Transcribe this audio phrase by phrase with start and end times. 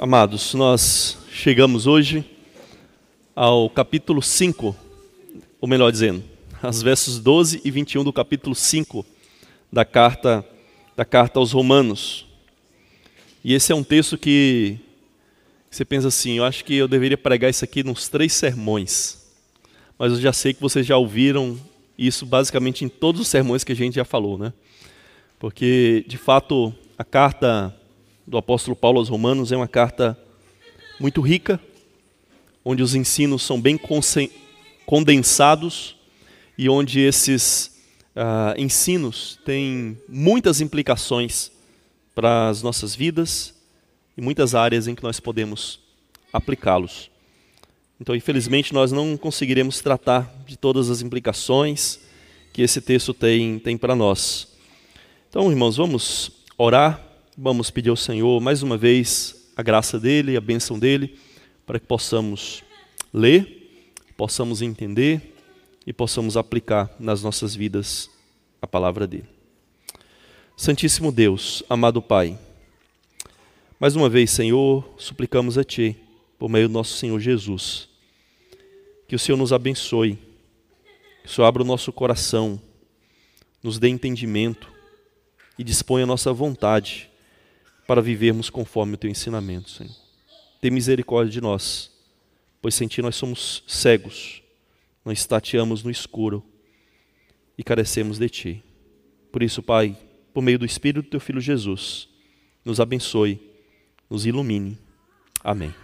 [0.00, 2.24] Amados, nós chegamos hoje
[3.34, 4.76] ao capítulo 5,
[5.60, 6.22] ou melhor dizendo,
[6.62, 9.04] aos versos 12 e 21 do capítulo 5
[9.72, 10.46] da carta
[10.96, 12.28] da carta aos Romanos.
[13.42, 14.78] E esse é um texto que
[15.68, 19.28] você pensa assim, eu acho que eu deveria pregar isso aqui nos três sermões.
[19.98, 21.58] Mas eu já sei que vocês já ouviram
[21.98, 24.52] isso basicamente em todos os sermões que a gente já falou, né?
[25.40, 27.74] Porque de fato a carta
[28.28, 30.18] do apóstolo Paulo aos Romanos é uma carta
[31.00, 31.58] muito rica,
[32.62, 33.80] onde os ensinos são bem
[34.84, 35.96] condensados
[36.56, 37.80] e onde esses
[38.14, 41.50] uh, ensinos têm muitas implicações
[42.14, 43.54] para as nossas vidas
[44.14, 45.80] e muitas áreas em que nós podemos
[46.30, 47.10] aplicá-los.
[47.98, 51.98] Então, infelizmente, nós não conseguiremos tratar de todas as implicações
[52.52, 54.48] que esse texto tem, tem para nós.
[55.30, 57.07] Então, irmãos, vamos orar
[57.40, 61.16] Vamos pedir ao Senhor mais uma vez a graça dele, a bênção dele,
[61.64, 62.64] para que possamos
[63.14, 65.36] ler, possamos entender
[65.86, 68.10] e possamos aplicar nas nossas vidas
[68.60, 69.28] a palavra dele.
[70.56, 72.36] Santíssimo Deus, amado Pai,
[73.78, 75.96] mais uma vez, Senhor, suplicamos a Ti,
[76.40, 77.88] por meio do nosso Senhor Jesus,
[79.06, 80.18] que o Senhor nos abençoe,
[81.22, 82.60] que o Senhor abra o nosso coração,
[83.62, 84.68] nos dê entendimento
[85.56, 87.08] e disponha a nossa vontade
[87.88, 89.96] para vivermos conforme o teu ensinamento, Senhor.
[90.60, 91.90] Tem misericórdia de nós,
[92.60, 94.42] pois sem ti nós somos cegos,
[95.02, 96.44] nós tateamos no escuro
[97.56, 98.64] e carecemos de ti.
[99.32, 99.96] Por isso, Pai,
[100.34, 102.10] por meio do Espírito do teu Filho Jesus,
[102.62, 103.40] nos abençoe,
[104.10, 104.76] nos ilumine.
[105.42, 105.74] Amém.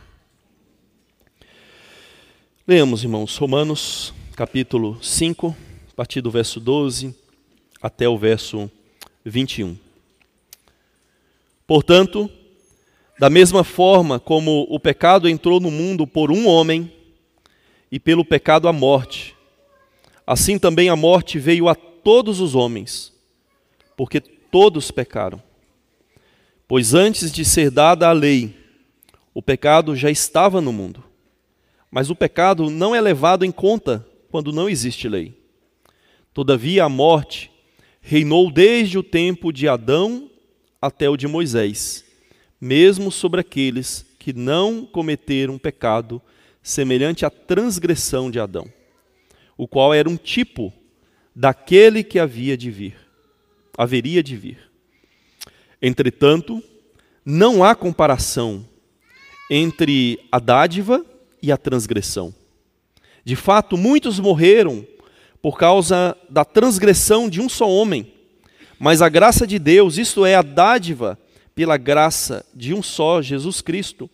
[2.68, 5.56] Leamos, irmãos, Romanos capítulo 5,
[5.90, 7.14] a partir do verso 12
[7.80, 8.70] até o verso
[9.24, 9.83] 21.
[11.66, 12.30] Portanto,
[13.18, 16.90] da mesma forma como o pecado entrou no mundo por um homem,
[17.94, 19.36] e pelo pecado a morte,
[20.26, 23.12] assim também a morte veio a todos os homens,
[23.96, 25.40] porque todos pecaram.
[26.66, 28.52] Pois antes de ser dada a lei,
[29.32, 31.04] o pecado já estava no mundo.
[31.88, 35.32] Mas o pecado não é levado em conta quando não existe lei.
[36.32, 37.48] Todavia a morte
[38.00, 40.28] reinou desde o tempo de Adão
[40.84, 42.04] até o de Moisés,
[42.60, 46.20] mesmo sobre aqueles que não cometeram pecado
[46.62, 48.70] semelhante à transgressão de Adão,
[49.56, 50.70] o qual era um tipo
[51.34, 52.96] daquele que havia de vir,
[53.78, 54.58] haveria de vir.
[55.80, 56.62] Entretanto,
[57.24, 58.68] não há comparação
[59.50, 61.04] entre a dádiva
[61.42, 62.34] e a transgressão.
[63.24, 64.86] De fato, muitos morreram
[65.40, 68.13] por causa da transgressão de um só homem,
[68.78, 71.18] mas a graça de Deus, isto é, a dádiva
[71.54, 74.10] pela graça de um só, Jesus Cristo,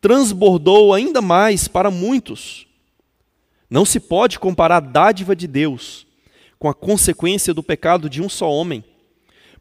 [0.00, 2.66] transbordou ainda mais para muitos.
[3.68, 6.06] Não se pode comparar a dádiva de Deus
[6.58, 8.84] com a consequência do pecado de um só homem,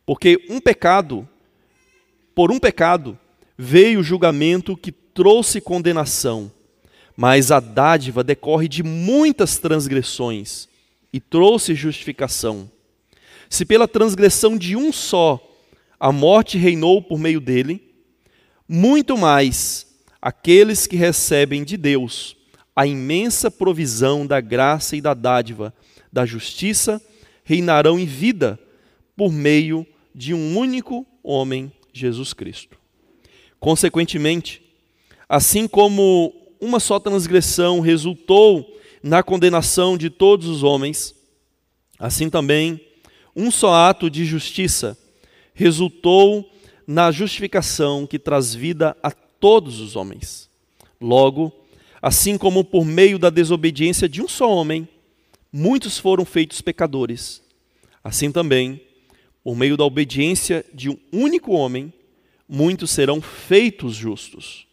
[0.06, 1.28] porque um pecado,
[2.34, 3.18] por um pecado,
[3.58, 6.52] veio o julgamento que trouxe condenação,
[7.16, 10.70] mas a dádiva decorre de muitas transgressões
[11.12, 12.70] e trouxe justificação.
[13.50, 15.44] Se pela transgressão de um só
[16.00, 17.82] a morte reinou por meio dele,
[18.68, 19.88] muito mais
[20.22, 22.36] aqueles que recebem de Deus
[22.76, 25.74] a imensa provisão da graça e da dádiva,
[26.14, 27.02] da justiça,
[27.44, 28.60] reinarão em vida
[29.16, 32.78] por meio de um único homem, Jesus Cristo.
[33.60, 34.62] Consequentemente,
[35.28, 41.16] assim como uma só transgressão resultou na condenação de todos os homens,
[41.98, 42.80] assim também
[43.38, 44.98] um só ato de justiça
[45.54, 46.52] resultou
[46.88, 50.50] na justificação que traz vida a todos os homens.
[51.00, 51.54] Logo,
[52.02, 54.90] assim como por meio da desobediência de um só homem,
[55.54, 57.44] muitos foram feitos pecadores,
[58.04, 58.82] assim também,
[59.44, 61.94] por meio da obediência de um único homem,
[62.50, 64.66] muitos serão feitos justos.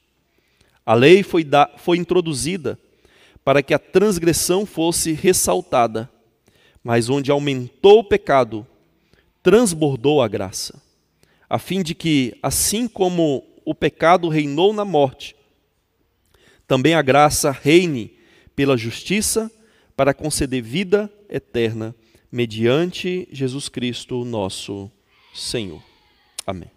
[0.86, 2.78] A lei foi, da, foi introduzida
[3.44, 6.10] para que a transgressão fosse ressaltada
[6.84, 8.66] mas onde aumentou o pecado,
[9.42, 10.82] transbordou a graça,
[11.48, 15.34] a fim de que, assim como o pecado reinou na morte,
[16.68, 18.12] também a graça reine
[18.54, 19.50] pela justiça
[19.96, 21.94] para conceder vida eterna
[22.30, 24.90] mediante Jesus Cristo, nosso
[25.34, 25.82] Senhor.
[26.46, 26.70] Amém.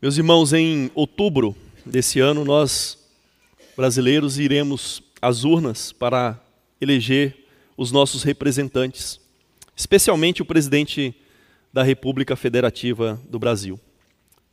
[0.00, 3.07] Meus irmãos, em outubro desse ano nós
[3.78, 6.36] brasileiros iremos às urnas para
[6.80, 7.46] eleger
[7.76, 9.20] os nossos representantes,
[9.76, 11.14] especialmente o presidente
[11.72, 13.78] da República Federativa do Brasil.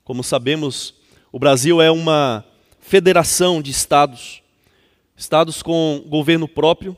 [0.03, 0.93] Como sabemos,
[1.31, 2.45] o Brasil é uma
[2.79, 4.43] federação de estados,
[5.17, 6.95] estados com governo próprio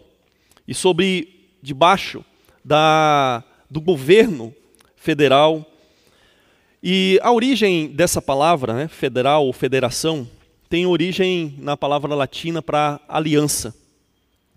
[0.68, 2.26] e sobre debaixo
[2.62, 3.42] da,
[3.72, 4.54] do governo
[4.98, 5.66] federal.
[6.84, 10.28] E a origem dessa palavra, né, federal ou federação,
[10.70, 13.74] tem origem na palavra latina para aliança.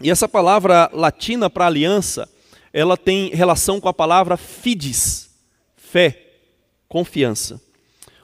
[0.03, 2.29] E essa palavra latina para aliança,
[2.73, 5.31] ela tem relação com a palavra fides,
[5.77, 6.39] fé,
[6.89, 7.61] confiança.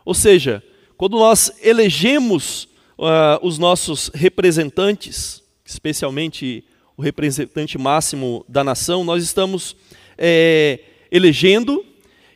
[0.05, 0.63] Ou seja,
[0.97, 2.65] quando nós elegemos
[2.99, 6.65] uh, os nossos representantes, especialmente
[6.97, 9.77] o representante máximo da nação, nós estamos
[10.17, 10.81] é,
[11.11, 11.85] elegendo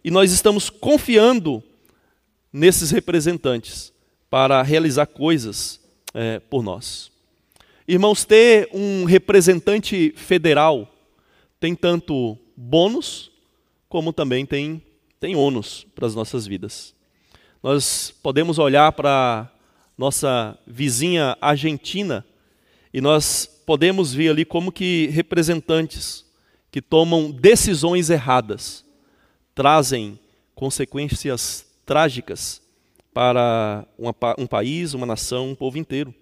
[0.05, 1.63] e nós estamos confiando
[2.53, 3.91] nesses representantes
[4.31, 5.81] para realizar coisas
[6.15, 7.11] é, por nós.
[7.87, 10.89] Irmãos, ter um representante federal
[11.59, 13.31] tem tanto bônus
[13.89, 14.81] como também tem,
[15.19, 16.95] tem ônus para as nossas vidas.
[17.61, 19.53] Nós podemos olhar para
[19.99, 22.25] nossa vizinha Argentina
[22.95, 26.25] e nós podemos ver ali como que representantes
[26.71, 28.85] que tomam decisões erradas
[29.55, 30.19] trazem
[30.55, 32.63] consequências trágicas
[33.13, 36.15] para uma, um país, uma nação, um povo inteiro.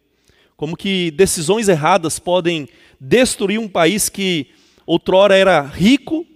[0.56, 2.69] Como que decisões erradas podem
[3.00, 4.49] destruir um país que
[4.87, 6.26] outrora era rico,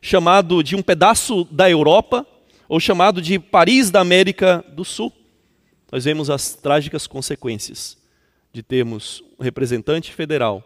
[0.00, 2.26] chamado de um pedaço da Europa,
[2.68, 5.12] ou chamado de Paris da América do Sul.
[5.90, 7.98] Nós vemos as trágicas consequências
[8.52, 10.62] de termos um representante federal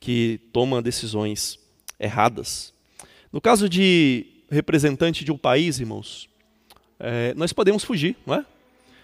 [0.00, 1.58] que toma decisões
[1.98, 2.72] erradas.
[3.32, 6.28] No caso de representante de um país, irmãos,
[6.98, 8.44] é, nós podemos fugir, não é?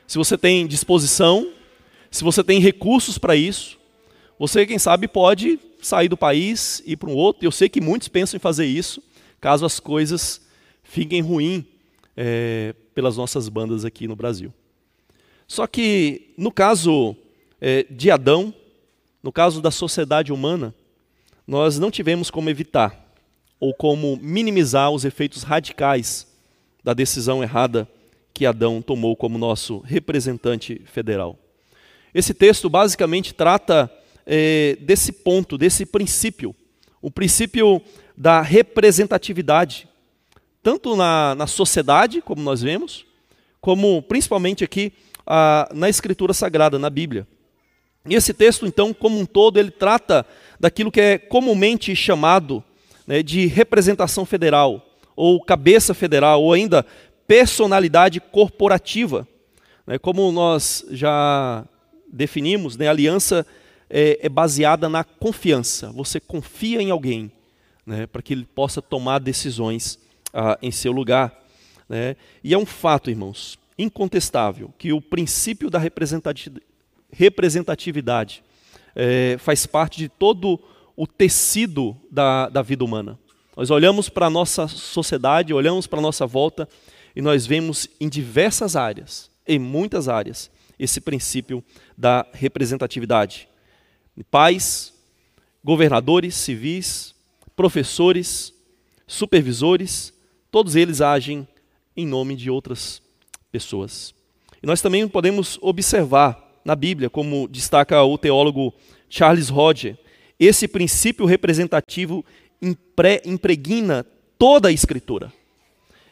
[0.06, 1.50] Se você tem disposição,
[2.10, 3.78] se você tem recursos para isso,
[4.38, 7.46] você, quem sabe, pode sair do país e ir para um outro.
[7.46, 9.02] Eu sei que muitos pensam em fazer isso,
[9.40, 10.40] caso as coisas
[10.82, 11.64] fiquem ruins
[12.16, 14.52] é, pelas nossas bandas aqui no Brasil.
[15.46, 17.16] Só que, no caso
[17.60, 18.54] é, de Adão,
[19.22, 20.74] no caso da sociedade humana,
[21.46, 23.04] nós não tivemos como evitar
[23.60, 26.26] ou como minimizar os efeitos radicais
[26.82, 27.88] da decisão errada
[28.34, 31.38] que Adão tomou como nosso representante federal.
[32.12, 33.88] Esse texto basicamente trata
[34.26, 36.54] é, desse ponto, desse princípio,
[37.00, 37.80] o princípio
[38.16, 39.88] da representatividade,
[40.62, 43.06] tanto na, na sociedade, como nós vemos,
[43.60, 44.92] como principalmente aqui
[45.26, 47.26] a, na Escritura Sagrada, na Bíblia.
[48.08, 50.26] E esse texto, então, como um todo, ele trata
[50.58, 52.62] daquilo que é comumente chamado
[53.06, 54.84] né, de representação federal,
[55.16, 56.84] ou cabeça federal, ou ainda
[57.26, 59.26] personalidade corporativa.
[59.86, 61.64] Né, como nós já
[62.10, 63.46] definimos, né, a aliança
[63.90, 65.90] é, é, baseada na confiança.
[65.92, 67.30] Você confia em alguém
[67.84, 69.98] né, para que ele possa tomar decisões
[70.32, 71.42] ah, em seu lugar.
[72.42, 75.78] E é um fato, irmãos, incontestável que o princípio da
[77.10, 78.42] representatividade
[78.96, 80.58] é, faz parte de todo
[80.96, 83.18] o tecido da, da vida humana.
[83.56, 86.68] Nós olhamos para a nossa sociedade, olhamos para a nossa volta
[87.14, 91.62] e nós vemos em diversas áreas, em muitas áreas, esse princípio
[91.96, 93.48] da representatividade.
[94.30, 94.92] Pais,
[95.62, 97.14] governadores civis,
[97.54, 98.52] professores,
[99.06, 100.12] supervisores,
[100.50, 101.46] todos eles agem
[101.96, 103.00] em nome de outras
[103.52, 104.14] pessoas.
[104.62, 108.74] E nós também podemos observar na Bíblia, como destaca o teólogo
[109.08, 109.96] Charles Rodger,
[110.40, 112.24] esse princípio representativo
[112.60, 114.04] impre, impregna
[114.38, 115.32] toda a Escritura.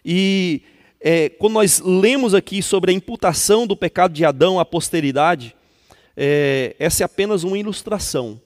[0.04, 0.62] E
[1.04, 5.54] é, quando nós lemos aqui sobre a imputação do pecado de Adão à posteridade,
[6.16, 8.40] é, essa é apenas uma ilustração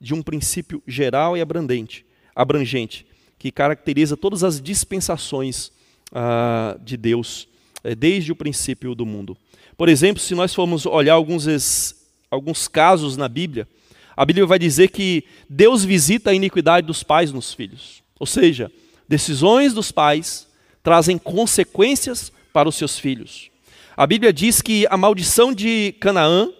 [0.00, 3.06] de um princípio geral e abrangente, abrangente
[3.38, 5.70] que caracteriza todas as dispensações
[6.12, 7.46] ah, de Deus
[7.84, 9.36] é, desde o princípio do mundo.
[9.76, 11.94] Por exemplo, se nós formos olhar alguns,
[12.30, 13.68] alguns casos na Bíblia,
[14.16, 18.02] a Bíblia vai dizer que Deus visita a iniquidade dos pais nos filhos.
[18.18, 18.72] Ou seja,
[19.08, 20.47] decisões dos pais
[20.82, 23.50] trazem consequências para os seus filhos.
[23.96, 26.50] A Bíblia diz que a maldição de Canaã,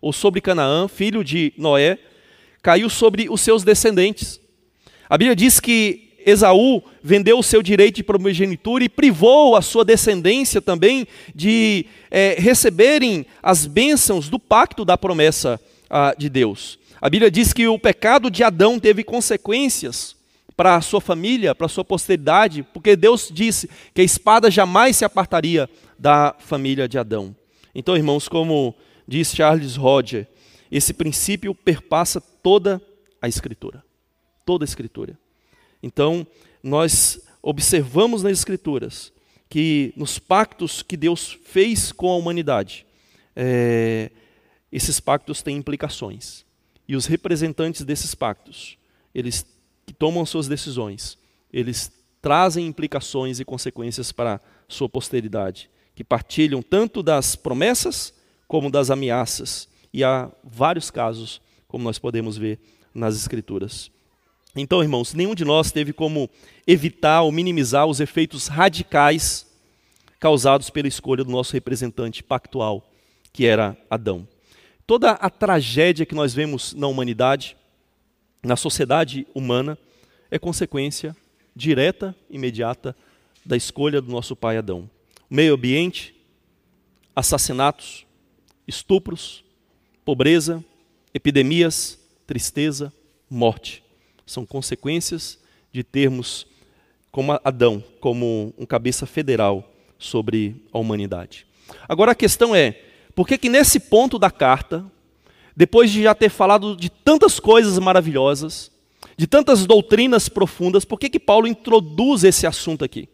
[0.00, 1.98] ou sobre Canaã, filho de Noé,
[2.62, 4.40] caiu sobre os seus descendentes.
[5.08, 9.84] A Bíblia diz que Esaú vendeu o seu direito de primogenitura e privou a sua
[9.84, 16.78] descendência também de é, receberem as bênçãos do pacto da promessa ah, de Deus.
[17.00, 20.17] A Bíblia diz que o pecado de Adão teve consequências
[20.58, 24.96] para a sua família, para a sua posteridade, porque Deus disse que a espada jamais
[24.96, 27.32] se apartaria da família de Adão.
[27.72, 28.74] Então, irmãos, como
[29.06, 30.26] diz Charles Roger,
[30.68, 32.82] esse princípio perpassa toda
[33.22, 33.84] a Escritura.
[34.44, 35.16] Toda a Escritura.
[35.80, 36.26] Então,
[36.60, 39.12] nós observamos nas Escrituras
[39.48, 42.84] que nos pactos que Deus fez com a humanidade,
[43.36, 44.10] é,
[44.72, 46.44] esses pactos têm implicações.
[46.88, 48.76] E os representantes desses pactos,
[49.14, 49.46] eles
[49.88, 51.16] que tomam suas decisões,
[51.50, 51.90] eles
[52.20, 58.12] trazem implicações e consequências para sua posteridade, que partilham tanto das promessas
[58.46, 59.66] como das ameaças.
[59.90, 62.58] E há vários casos, como nós podemos ver
[62.94, 63.90] nas Escrituras.
[64.54, 66.28] Então, irmãos, nenhum de nós teve como
[66.66, 69.46] evitar ou minimizar os efeitos radicais
[70.20, 72.92] causados pela escolha do nosso representante pactual,
[73.32, 74.28] que era Adão.
[74.86, 77.56] Toda a tragédia que nós vemos na humanidade,
[78.42, 79.78] na sociedade humana,
[80.30, 81.16] é consequência
[81.54, 82.94] direta, imediata,
[83.44, 84.88] da escolha do nosso pai Adão.
[85.28, 86.14] Meio ambiente,
[87.16, 88.06] assassinatos,
[88.66, 89.44] estupros,
[90.04, 90.64] pobreza,
[91.12, 92.92] epidemias, tristeza,
[93.28, 93.82] morte.
[94.26, 95.38] São consequências
[95.72, 96.46] de termos
[97.10, 101.46] como Adão como um cabeça federal sobre a humanidade.
[101.88, 102.80] Agora a questão é,
[103.14, 104.84] por que que nesse ponto da carta,
[105.58, 108.70] depois de já ter falado de tantas coisas maravilhosas,
[109.16, 113.08] de tantas doutrinas profundas, por que que Paulo introduz esse assunto aqui?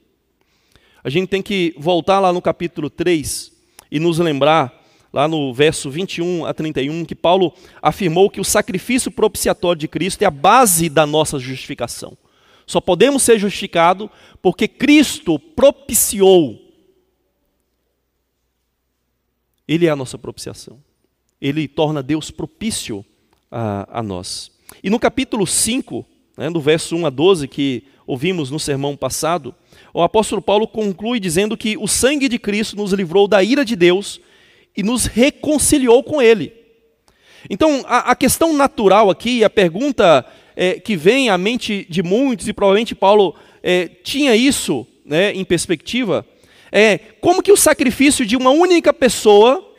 [1.03, 3.51] A gente tem que voltar lá no capítulo 3
[3.91, 4.79] e nos lembrar
[5.11, 10.21] lá no verso 21 a 31, que Paulo afirmou que o sacrifício propiciatório de Cristo
[10.21, 12.15] é a base da nossa justificação.
[12.67, 14.11] Só podemos ser justificados
[14.43, 16.61] porque Cristo propiciou.
[19.67, 20.79] Ele é a nossa propiciação.
[21.45, 23.05] Ele torna Deus propício
[23.51, 24.51] a, a nós.
[24.83, 26.03] E no capítulo 5,
[26.39, 29.55] né, no verso 1 a 12, que ouvimos no sermão passado,
[29.93, 33.77] o apóstolo Paulo conclui dizendo que o sangue de Cristo nos livrou da ira de
[33.77, 34.23] Deus
[34.75, 36.51] e nos reconciliou com Ele.
[37.51, 40.25] Então, a, a questão natural aqui, a pergunta
[40.57, 45.45] é, que vem à mente de muitos, e provavelmente Paulo é, tinha isso né, em
[45.45, 46.27] perspectiva,
[46.73, 49.75] é como que o sacrifício de uma única pessoa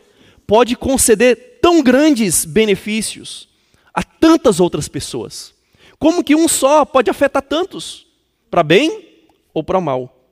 [0.46, 3.50] pode conceder tão grandes benefícios
[3.92, 5.52] a tantas outras pessoas?
[5.98, 8.06] Como que um só pode afetar tantos,
[8.52, 10.30] para bem ou para mal?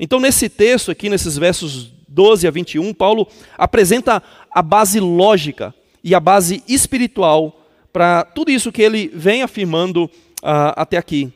[0.00, 6.12] Então, nesse texto aqui, nesses versos 12 a 21, Paulo apresenta a base lógica e
[6.12, 11.32] a base espiritual para tudo isso que ele vem afirmando uh, até aqui.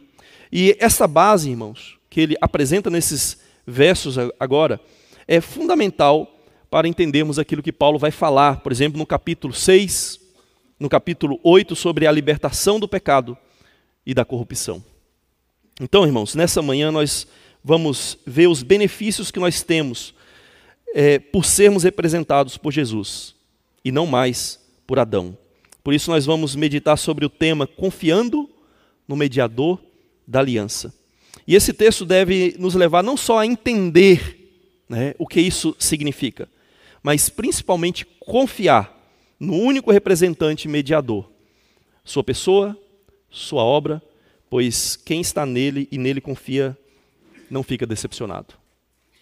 [0.50, 4.80] E essa base, irmãos, que ele apresenta nesses versos agora,
[5.28, 6.37] é fundamental
[6.70, 10.20] para entendermos aquilo que Paulo vai falar, por exemplo, no capítulo 6,
[10.78, 13.36] no capítulo 8, sobre a libertação do pecado
[14.04, 14.82] e da corrupção.
[15.80, 17.26] Então, irmãos, nessa manhã nós
[17.62, 20.14] vamos ver os benefícios que nós temos
[20.94, 23.34] é, por sermos representados por Jesus
[23.84, 25.36] e não mais por Adão.
[25.82, 28.48] Por isso, nós vamos meditar sobre o tema confiando
[29.06, 29.80] no mediador
[30.26, 30.94] da aliança.
[31.46, 34.52] E esse texto deve nos levar não só a entender
[34.88, 36.48] né, o que isso significa,
[37.08, 38.94] mas principalmente confiar
[39.40, 41.26] no único representante mediador,
[42.04, 42.76] sua pessoa,
[43.30, 44.02] sua obra,
[44.50, 46.76] pois quem está nele e nele confia
[47.50, 48.52] não fica decepcionado.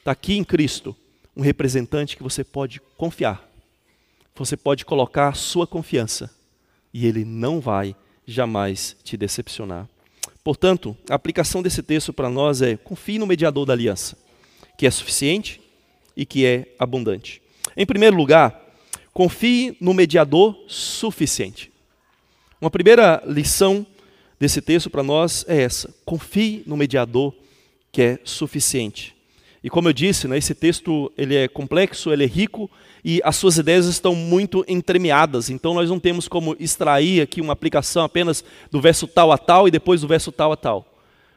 [0.01, 0.97] Está aqui em Cristo
[1.37, 3.49] um representante que você pode confiar.
[4.35, 6.29] Você pode colocar sua confiança
[6.93, 7.95] e ele não vai
[8.27, 9.89] jamais te decepcionar.
[10.43, 14.19] Portanto, a aplicação desse texto para nós é: confie no mediador da aliança,
[14.77, 15.61] que é suficiente
[16.17, 17.46] e que é abundante.
[17.77, 18.61] Em primeiro lugar,
[19.13, 21.71] confie no mediador suficiente.
[22.61, 23.87] Uma primeira lição
[24.41, 27.35] desse texto para nós é essa: confie no mediador
[27.93, 29.15] que é suficiente.
[29.63, 32.71] E como eu disse, né, esse texto ele é complexo, ele é rico
[33.05, 35.51] e as suas ideias estão muito entremeadas.
[35.51, 39.67] Então nós não temos como extrair aqui uma aplicação apenas do verso tal a tal
[39.67, 40.96] e depois do verso tal a tal,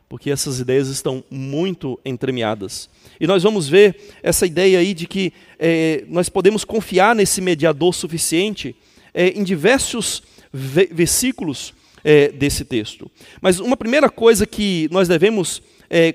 [0.10, 2.90] porque essas ideias estão muito entremeadas.
[3.20, 7.94] E nós vamos ver essa ideia aí de que é, nós podemos confiar nesse mediador
[7.94, 8.76] suficiente
[9.14, 13.10] é, em diversos versículos é, desse texto.
[13.40, 15.62] Mas uma primeira coisa que nós devemos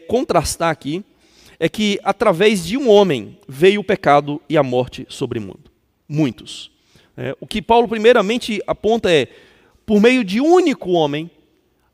[0.06, 1.02] contrastar aqui
[1.58, 5.68] é que através de um homem veio o pecado e a morte sobre o mundo.
[6.08, 6.70] Muitos.
[7.40, 9.26] O que Paulo primeiramente aponta é,
[9.84, 11.28] por meio de um único homem,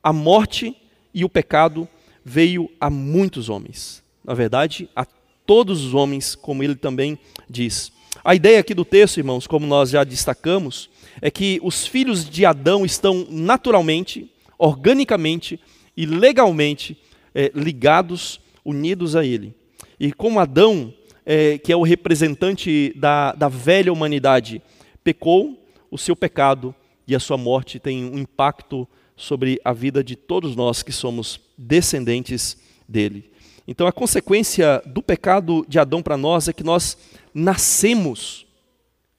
[0.03, 0.77] a morte
[1.13, 1.89] e o pecado
[2.25, 4.03] veio a muitos homens.
[4.25, 5.07] Na verdade, a
[5.47, 7.93] todos os homens, como ele também diz.
[8.25, 10.91] A ideia aqui do texto, irmãos, como nós já destacamos,
[11.21, 15.59] é que os filhos de Adão estão naturalmente, organicamente
[15.97, 16.97] e legalmente
[17.35, 19.55] é, ligados unidos a Ele.
[19.99, 20.93] E como Adão,
[21.25, 24.63] é, que é o representante da, da velha humanidade,
[25.03, 25.57] pecou,
[25.91, 26.75] o seu pecado
[27.07, 28.87] e a sua morte têm um impacto
[29.21, 32.57] sobre a vida de todos nós que somos descendentes
[32.89, 33.31] dele.
[33.69, 36.97] Então a consequência do pecado de Adão para nós é que nós
[37.35, 38.47] nascemos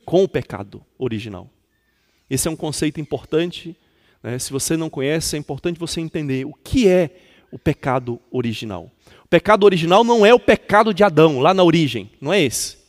[0.03, 1.47] com o pecado original.
[2.27, 3.77] Esse é um conceito importante.
[4.23, 4.39] Né?
[4.39, 7.11] Se você não conhece, é importante você entender o que é
[7.51, 8.91] o pecado original.
[9.23, 12.81] O pecado original não é o pecado de Adão, lá na origem, não é esse.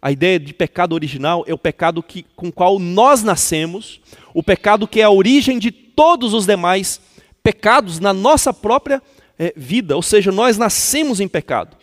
[0.00, 4.00] A ideia de pecado original é o pecado que, com o qual nós nascemos,
[4.32, 7.00] o pecado que é a origem de todos os demais
[7.42, 9.02] pecados na nossa própria
[9.38, 11.76] é, vida, ou seja, nós nascemos em pecado.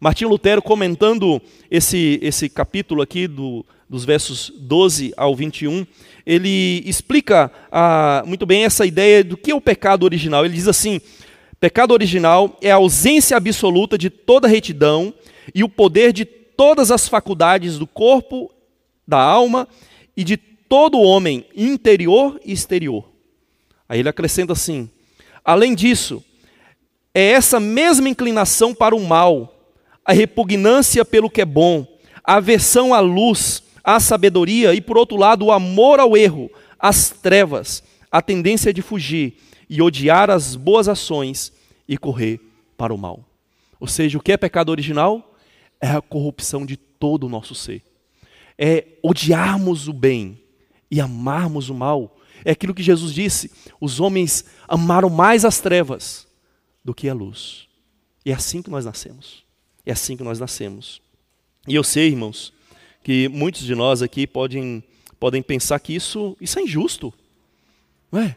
[0.00, 5.86] Martim Lutero, comentando esse, esse capítulo aqui, do, dos versos 12 ao 21,
[6.26, 10.44] ele explica ah, muito bem essa ideia do que é o pecado original.
[10.44, 11.00] Ele diz assim:
[11.60, 15.14] pecado original é a ausência absoluta de toda retidão
[15.54, 18.50] e o poder de todas as faculdades do corpo,
[19.06, 19.68] da alma
[20.16, 23.13] e de todo homem, interior e exterior.
[23.88, 24.90] Aí ele acrescenta assim:
[25.44, 26.22] além disso,
[27.14, 29.72] é essa mesma inclinação para o mal,
[30.04, 31.86] a repugnância pelo que é bom,
[32.24, 37.10] a aversão à luz, à sabedoria e, por outro lado, o amor ao erro, às
[37.10, 39.36] trevas, a tendência de fugir
[39.68, 41.52] e odiar as boas ações
[41.86, 42.40] e correr
[42.76, 43.24] para o mal.
[43.78, 45.36] Ou seja, o que é pecado original?
[45.80, 47.82] É a corrupção de todo o nosso ser.
[48.58, 50.40] É odiarmos o bem
[50.90, 52.16] e amarmos o mal.
[52.44, 56.26] É aquilo que Jesus disse: os homens amaram mais as trevas
[56.84, 57.66] do que a luz.
[58.24, 59.44] E é assim que nós nascemos.
[59.84, 61.00] É assim que nós nascemos.
[61.66, 62.52] E eu sei, irmãos,
[63.02, 64.82] que muitos de nós aqui podem,
[65.18, 67.12] podem pensar que isso, isso é injusto.
[68.10, 68.36] Não é?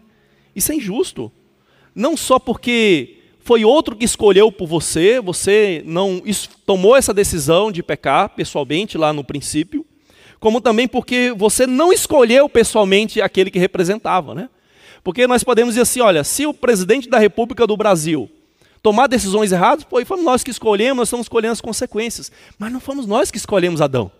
[0.55, 1.31] Isso é injusto.
[1.93, 6.21] Não só porque foi outro que escolheu por você, você não
[6.65, 9.85] tomou essa decisão de pecar pessoalmente lá no princípio,
[10.39, 14.49] como também porque você não escolheu pessoalmente aquele que representava, né?
[15.03, 18.29] Porque nós podemos dizer assim, olha, se o presidente da República do Brasil
[18.81, 22.31] tomar decisões erradas, pô, fomos nós que escolhemos, nós estamos escolhendo as consequências.
[22.59, 24.11] Mas não fomos nós que escolhemos Adão.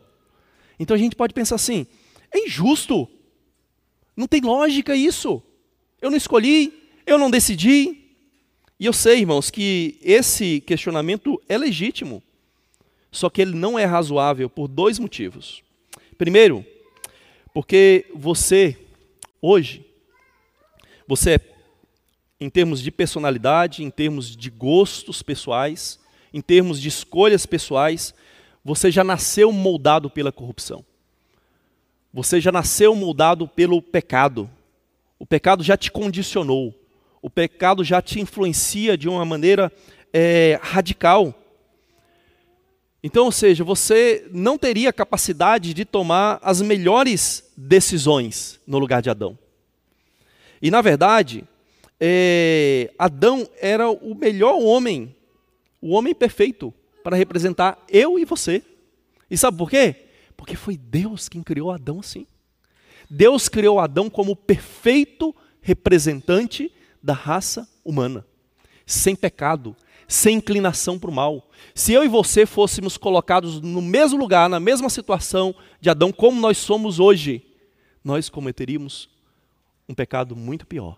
[0.80, 1.86] Então a gente pode pensar assim:
[2.32, 3.08] é injusto.
[4.16, 5.44] Não tem lógica isso.
[6.02, 6.74] Eu não escolhi,
[7.06, 8.04] eu não decidi.
[8.80, 12.24] E eu sei, irmãos, que esse questionamento é legítimo.
[13.12, 15.64] Só que ele não é razoável por dois motivos.
[16.18, 16.66] Primeiro,
[17.54, 18.78] porque você,
[19.42, 19.86] hoje,
[21.08, 21.40] você é
[22.40, 26.00] em termos de personalidade, em termos de gostos pessoais,
[26.32, 28.14] em termos de escolhas pessoais,
[28.64, 30.86] você já nasceu moldado pela corrupção.
[32.14, 34.50] Você já nasceu moldado pelo pecado.
[35.18, 36.74] O pecado já te condicionou.
[37.22, 39.72] O pecado já te influencia de uma maneira
[40.14, 41.34] é, radical.
[43.08, 49.10] Então, ou seja, você não teria capacidade de tomar as melhores decisões no lugar de
[49.10, 49.40] Adão.
[50.62, 51.46] E, na verdade,
[52.02, 55.16] é, Adão era o melhor homem,
[55.82, 58.62] o homem perfeito, para representar eu e você.
[59.32, 59.96] E sabe por quê?
[60.36, 62.28] Porque foi Deus quem criou Adão assim.
[63.10, 66.70] Deus criou Adão como perfeito representante
[67.02, 68.26] da raça humana,
[68.86, 71.50] sem pecado, sem inclinação para o mal.
[71.76, 76.40] Se eu e você fôssemos colocados no mesmo lugar, na mesma situação de Adão, como
[76.40, 77.44] nós somos hoje,
[78.04, 79.10] nós cometeríamos
[79.88, 80.98] um pecado muito pior.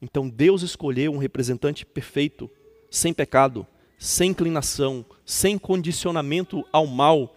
[0.00, 2.50] Então Deus escolheu um representante perfeito,
[2.90, 3.66] sem pecado,
[3.98, 7.34] sem inclinação, sem condicionamento ao mal.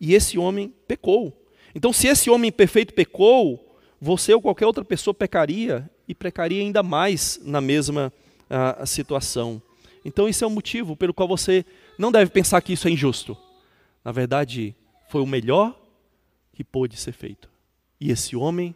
[0.00, 1.32] E esse homem pecou.
[1.74, 6.82] Então, se esse homem perfeito pecou, você ou qualquer outra pessoa pecaria e pecaria ainda
[6.82, 8.12] mais na mesma
[8.48, 9.60] uh, situação.
[10.04, 11.64] Então, esse é o motivo pelo qual você
[11.98, 13.36] não deve pensar que isso é injusto.
[14.04, 14.74] Na verdade,
[15.08, 15.74] foi o melhor
[16.52, 17.48] que pôde ser feito.
[18.00, 18.74] E esse homem,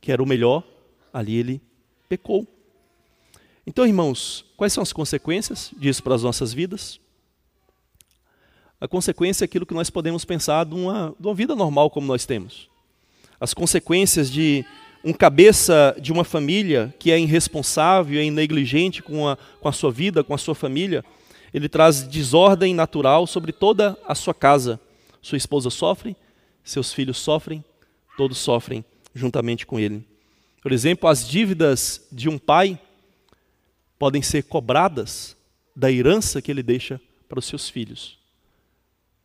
[0.00, 0.64] que era o melhor,
[1.12, 1.60] ali ele
[2.08, 2.46] pecou.
[3.66, 6.98] Então, irmãos, quais são as consequências disso para as nossas vidas?
[8.80, 12.06] A consequência é aquilo que nós podemos pensar de uma, de uma vida normal como
[12.06, 12.68] nós temos.
[13.38, 14.64] As consequências de
[15.04, 19.90] um cabeça de uma família que é irresponsável, é negligente com a, com a sua
[19.90, 21.04] vida, com a sua família,
[21.52, 24.80] ele traz desordem natural sobre toda a sua casa.
[25.20, 26.16] Sua esposa sofre,
[26.64, 27.64] seus filhos sofrem,
[28.16, 28.84] todos sofrem
[29.14, 30.04] juntamente com ele.
[30.62, 32.78] Por exemplo, as dívidas de um pai
[33.98, 35.36] podem ser cobradas
[35.74, 38.18] da herança que ele deixa para os seus filhos.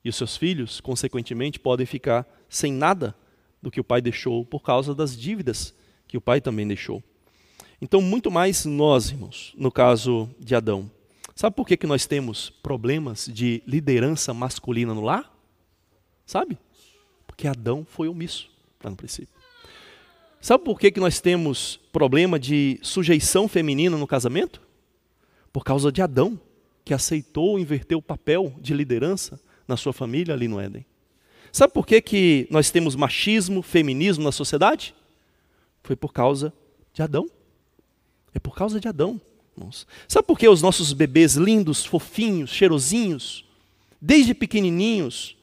[0.03, 3.15] E os seus filhos, consequentemente, podem ficar sem nada
[3.61, 5.73] do que o pai deixou por causa das dívidas
[6.07, 7.03] que o pai também deixou.
[7.81, 10.89] Então, muito mais nós, irmãos, no caso de Adão.
[11.35, 15.31] Sabe por que, que nós temos problemas de liderança masculina no lar?
[16.25, 16.57] Sabe?
[17.27, 18.49] Porque Adão foi omisso
[18.83, 19.35] lá no princípio.
[20.41, 24.61] Sabe por que, que nós temos problema de sujeição feminina no casamento?
[25.53, 26.39] Por causa de Adão,
[26.83, 30.85] que aceitou inverter o papel de liderança na sua família ali no Éden.
[31.57, 34.93] Sabe por que, que nós temos machismo, feminismo na sociedade?
[35.81, 36.53] Foi por causa
[36.93, 37.27] de Adão.
[38.31, 39.19] É por causa de Adão.
[39.57, 39.87] Irmãos.
[40.07, 43.43] Sabe por que os nossos bebês lindos, fofinhos, cheirosinhos,
[43.99, 45.35] desde pequenininhos,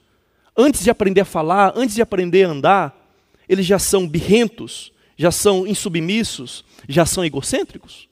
[0.57, 3.11] antes de aprender a falar, antes de aprender a andar,
[3.49, 8.09] eles já são birrentos, já são insubmissos, já são egocêntricos?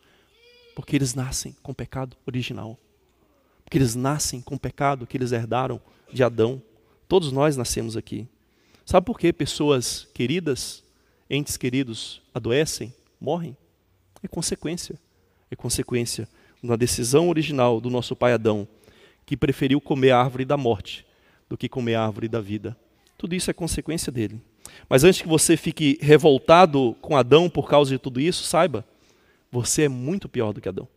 [0.74, 2.76] Porque eles nascem com pecado original.
[3.62, 5.80] Porque eles nascem com o pecado que eles herdaram
[6.12, 6.60] de Adão.
[7.12, 8.26] Todos nós nascemos aqui.
[8.86, 10.82] Sabe por que pessoas queridas,
[11.28, 13.54] entes queridos, adoecem, morrem?
[14.22, 14.98] É consequência
[15.50, 16.26] é consequência
[16.64, 18.66] da decisão original do nosso pai Adão,
[19.26, 21.04] que preferiu comer a árvore da morte
[21.50, 22.74] do que comer a árvore da vida.
[23.18, 24.40] Tudo isso é consequência dele.
[24.88, 28.86] Mas antes que você fique revoltado com Adão por causa de tudo isso, saiba,
[29.50, 30.88] você é muito pior do que Adão.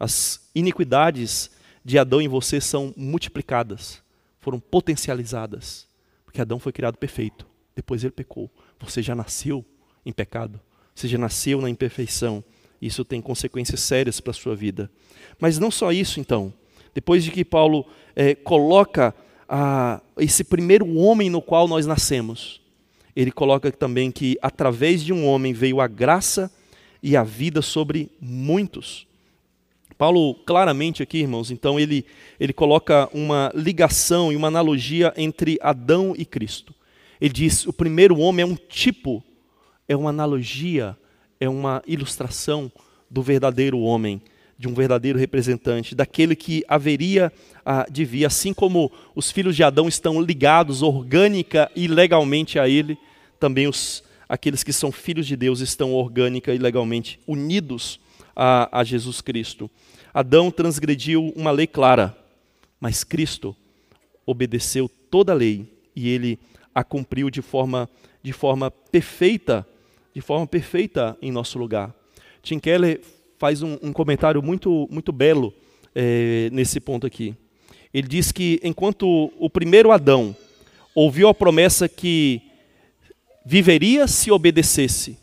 [0.00, 1.50] As iniquidades
[1.84, 4.02] de Adão em você são multiplicadas,
[4.44, 5.88] foram potencializadas,
[6.22, 8.50] porque Adão foi criado perfeito, depois ele pecou.
[8.78, 9.64] Você já nasceu
[10.04, 10.60] em pecado,
[10.94, 12.44] você já nasceu na imperfeição.
[12.80, 14.90] Isso tem consequências sérias para a sua vida.
[15.40, 16.52] Mas não só isso, então.
[16.94, 19.14] Depois de que Paulo é, coloca
[19.48, 22.60] a, esse primeiro homem no qual nós nascemos,
[23.16, 26.52] ele coloca também que através de um homem veio a graça
[27.02, 29.06] e a vida sobre muitos.
[29.96, 32.04] Paulo, claramente aqui, irmãos, então ele,
[32.38, 36.74] ele coloca uma ligação e uma analogia entre Adão e Cristo.
[37.20, 39.22] Ele diz: o primeiro homem é um tipo,
[39.88, 40.96] é uma analogia
[41.44, 42.70] é uma ilustração
[43.10, 44.20] do verdadeiro homem,
[44.58, 47.32] de um verdadeiro representante, daquele que haveria
[47.64, 52.68] ah, de vir, assim como os filhos de Adão estão ligados orgânica e legalmente a
[52.68, 52.96] ele,
[53.38, 58.00] também os, aqueles que são filhos de Deus estão orgânica e legalmente unidos
[58.34, 59.70] a, a Jesus Cristo.
[60.12, 62.16] Adão transgrediu uma lei clara,
[62.80, 63.56] mas Cristo
[64.26, 66.38] obedeceu toda a lei e ele
[66.74, 67.88] a cumpriu de forma,
[68.22, 69.66] de forma perfeita
[70.14, 71.92] de forma perfeita em nosso lugar.
[72.40, 73.00] Tim Keller
[73.36, 75.52] faz um, um comentário muito, muito belo
[75.92, 77.34] é, nesse ponto aqui.
[77.92, 80.34] Ele diz que enquanto o primeiro Adão
[80.94, 82.40] ouviu a promessa que
[83.44, 85.18] viveria se obedecesse,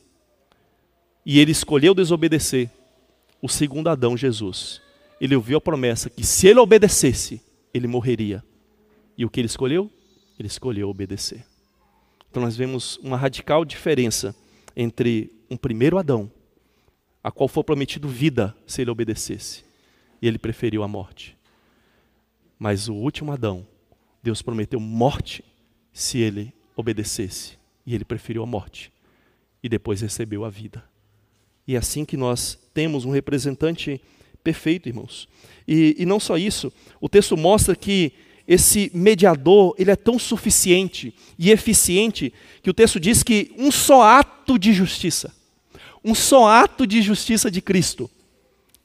[1.26, 2.70] e ele escolheu desobedecer,
[3.42, 4.82] o segundo Adão, Jesus,
[5.20, 7.42] ele ouviu a promessa que se ele obedecesse,
[7.74, 8.44] ele morreria.
[9.18, 9.92] E o que ele escolheu?
[10.38, 11.46] Ele escolheu obedecer.
[12.30, 14.36] Então nós vemos uma radical diferença
[14.76, 16.32] entre um primeiro Adão,
[17.24, 19.66] a qual foi prometido vida se ele obedecesse,
[20.22, 21.38] e ele preferiu a morte.
[22.58, 23.68] Mas o último Adão,
[24.24, 25.44] Deus prometeu morte
[25.92, 28.92] se ele obedecesse, e ele preferiu a morte,
[29.62, 30.84] e depois recebeu a vida.
[31.68, 34.02] E é assim que nós temos um representante
[34.44, 35.28] perfeito, irmãos.
[35.68, 38.14] E, e não só isso, o texto mostra que
[38.48, 44.02] esse mediador, ele é tão suficiente e eficiente que o texto diz que um só
[44.02, 45.34] ato de justiça,
[46.04, 48.10] um só ato de justiça de Cristo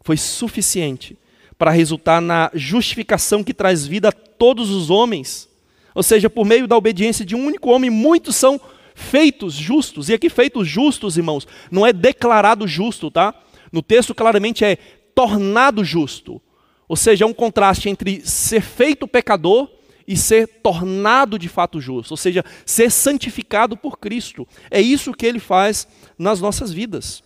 [0.02, 1.16] foi suficiente
[1.58, 5.48] para resultar na justificação que traz vida a todos os homens.
[5.94, 8.60] Ou seja, por meio da obediência de um único homem, muitos são
[8.96, 10.09] feitos justos.
[10.09, 13.35] E aqui feitos justos, irmãos, não é declarado justo, tá?
[13.70, 14.76] No texto claramente é
[15.14, 16.40] tornado justo.
[16.88, 19.68] Ou seja, é um contraste entre ser feito pecador
[20.09, 24.46] e ser tornado de fato justo, ou seja, ser santificado por Cristo.
[24.70, 27.24] É isso que ele faz nas nossas vidas.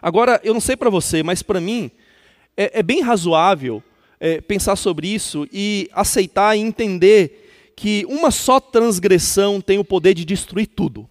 [0.00, 1.90] Agora, eu não sei para você, mas para mim
[2.56, 3.82] é, é, bem razoável
[4.20, 7.47] é, pensar sobre isso e aceitar e entender
[7.78, 11.08] que uma só transgressão tem o poder de destruir tudo.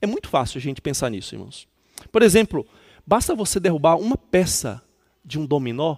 [0.00, 1.66] É muito fácil a gente pensar nisso, irmãos.
[2.12, 2.64] Por exemplo,
[3.04, 4.80] basta você derrubar uma peça
[5.24, 5.96] de um dominó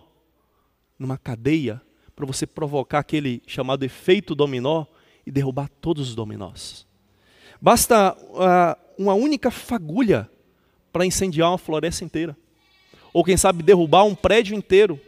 [0.98, 1.82] numa cadeia
[2.16, 4.86] para você provocar aquele chamado efeito dominó
[5.26, 6.86] e derrubar todos os dominós.
[7.60, 10.30] Basta uh, uma única fagulha
[10.90, 12.34] para incendiar uma floresta inteira.
[13.12, 14.98] Ou quem sabe derrubar um prédio inteiro.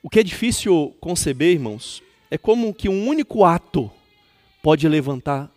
[0.00, 3.90] O que é difícil conceber, irmãos, é como que um único ato
[4.62, 5.50] pode levantar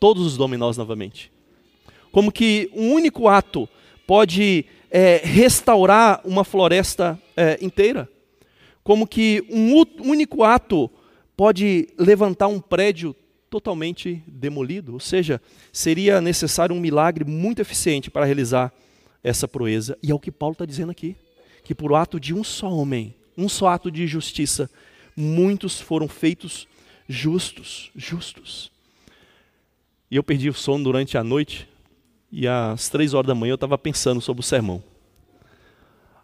[0.00, 1.30] todos os dominós novamente.
[2.10, 3.68] Como que um único ato
[4.06, 8.08] pode é, restaurar uma floresta é, inteira.
[8.82, 10.90] Como que um único ato
[11.36, 13.16] pode levantar um prédio
[13.48, 14.94] totalmente demolido.
[14.94, 15.40] Ou seja,
[15.72, 18.72] seria necessário um milagre muito eficiente para realizar
[19.22, 19.96] essa proeza.
[20.02, 21.16] E é o que Paulo está dizendo aqui:
[21.62, 24.70] que por ato de um só homem, um só ato de justiça,
[25.16, 26.66] muitos foram feitos
[27.08, 27.90] justos.
[27.94, 28.70] Justos.
[30.10, 31.68] E eu perdi o sono durante a noite,
[32.30, 34.82] e às três horas da manhã eu estava pensando sobre o sermão.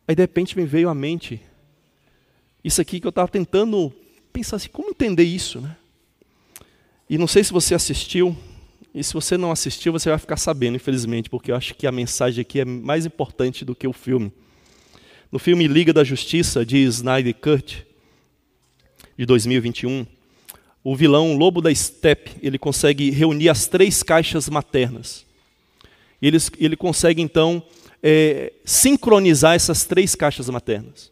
[0.07, 1.41] Aí de repente me veio à mente
[2.65, 3.93] Isso aqui que eu estava tentando
[4.33, 5.77] pensar assim, como entender isso, né?
[7.09, 8.37] E não sei se você assistiu,
[8.95, 11.93] e se você não assistiu, você vai ficar sabendo, infelizmente, porque eu acho que a
[11.93, 14.33] mensagem aqui é mais importante do que o filme.
[15.33, 17.87] No filme Liga da Justiça, de Snyder Cut,
[19.19, 20.07] de 2021,
[20.85, 25.27] o vilão Lobo da Steppe, ele consegue reunir as três caixas maternas.
[26.23, 27.61] Ele, ele consegue, então,
[28.01, 31.11] é, sincronizar essas três caixas maternas.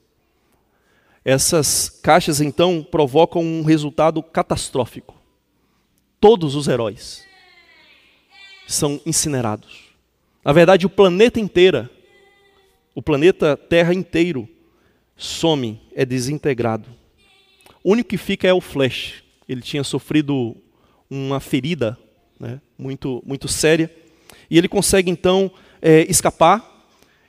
[1.24, 5.16] Essas caixas, então, provocam um resultado catastrófico.
[6.20, 7.24] Todos os heróis
[8.68, 9.86] são incinerados.
[10.44, 11.90] Na verdade, o planeta inteiro,
[12.94, 14.48] o planeta Terra inteiro,
[15.16, 16.95] some, é desintegrado.
[17.86, 19.22] O único que fica é o Flash.
[19.48, 20.56] Ele tinha sofrido
[21.08, 21.96] uma ferida
[22.36, 23.88] né, muito, muito séria.
[24.50, 25.48] E ele consegue então
[25.80, 26.68] é, escapar,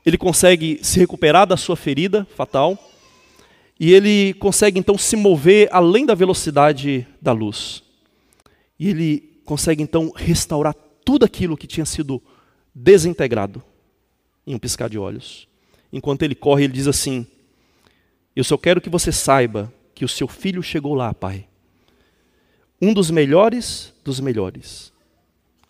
[0.04, 2.76] ele consegue se recuperar da sua ferida fatal,
[3.80, 7.84] e ele consegue então se mover além da velocidade da luz.
[8.80, 10.74] E ele consegue então restaurar
[11.06, 12.20] tudo aquilo que tinha sido
[12.74, 13.62] desintegrado
[14.48, 15.48] em um piscar de olhos.
[15.94, 17.28] Enquanto ele corre, ele diz assim:
[18.36, 21.48] Eu só quero que você saiba que o seu filho chegou lá, pai.
[22.80, 24.94] Um dos melhores dos melhores.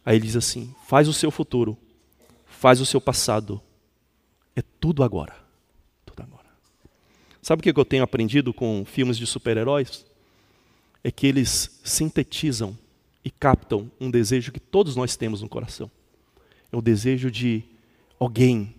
[0.06, 1.78] Aí ele diz assim: Faz o seu futuro,
[2.46, 3.62] faz o seu passado.
[4.54, 5.34] É tudo agora.
[6.06, 6.48] Tudo agora.
[7.42, 10.06] Sabe o que eu tenho aprendido com filmes de super-heróis?
[11.02, 12.78] É que eles sintetizam
[13.24, 15.90] e captam um desejo que todos nós temos no coração.
[16.70, 17.64] É o desejo de
[18.20, 18.76] alguém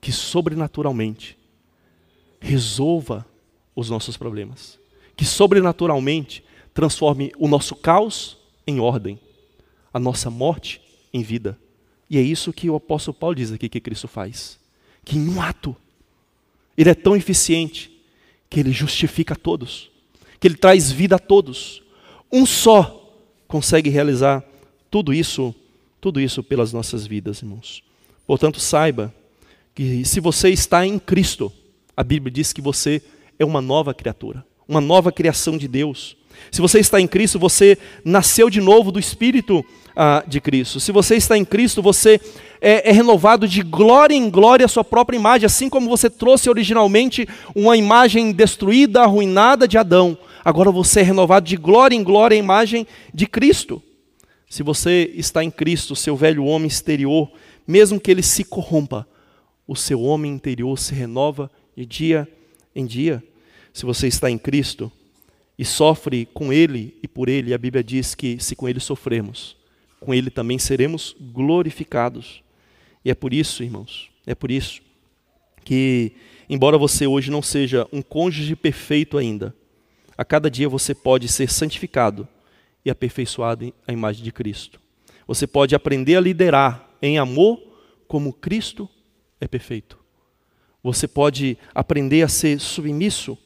[0.00, 1.38] que sobrenaturalmente
[2.40, 3.24] resolva
[3.78, 4.77] os nossos problemas,
[5.18, 9.18] que sobrenaturalmente transforme o nosso caos em ordem,
[9.92, 10.80] a nossa morte
[11.12, 11.58] em vida.
[12.08, 14.60] E é isso que o apóstolo Paulo diz aqui que Cristo faz.
[15.04, 15.74] Que em um ato,
[16.76, 17.90] ele é tão eficiente
[18.48, 19.90] que ele justifica a todos,
[20.38, 21.82] que ele traz vida a todos.
[22.30, 23.12] Um só
[23.48, 24.44] consegue realizar
[24.88, 25.52] tudo isso,
[26.00, 27.82] tudo isso pelas nossas vidas, irmãos.
[28.24, 29.12] Portanto, saiba
[29.74, 31.52] que se você está em Cristo,
[31.96, 33.02] a Bíblia diz que você
[33.36, 36.16] é uma nova criatura, uma nova criação de Deus.
[36.50, 39.64] Se você está em Cristo, você nasceu de novo do Espírito
[39.96, 40.78] ah, de Cristo.
[40.78, 42.20] Se você está em Cristo, você
[42.60, 46.48] é, é, renovado de glória em glória a sua própria imagem, assim como você trouxe
[46.48, 50.16] originalmente uma imagem destruída, arruinada de Adão.
[50.44, 53.82] Agora você é renovado de glória em glória à imagem de Cristo.
[54.48, 57.30] Se você está em Cristo, seu velho homem exterior,
[57.66, 59.06] mesmo que ele se corrompa,
[59.66, 62.28] o seu homem interior se renova de dia
[62.74, 63.22] em dia.
[63.78, 64.90] Se você está em Cristo
[65.56, 69.56] e sofre com Ele e por Ele, a Bíblia diz que se com Ele sofremos,
[70.00, 72.42] com Ele também seremos glorificados.
[73.04, 74.82] E é por isso, irmãos, é por isso
[75.64, 76.10] que,
[76.50, 79.54] embora você hoje não seja um cônjuge perfeito ainda,
[80.16, 82.26] a cada dia você pode ser santificado
[82.84, 84.80] e aperfeiçoado à imagem de Cristo.
[85.24, 87.62] Você pode aprender a liderar em amor
[88.08, 88.88] como Cristo
[89.40, 89.96] é perfeito.
[90.82, 93.38] Você pode aprender a ser submisso,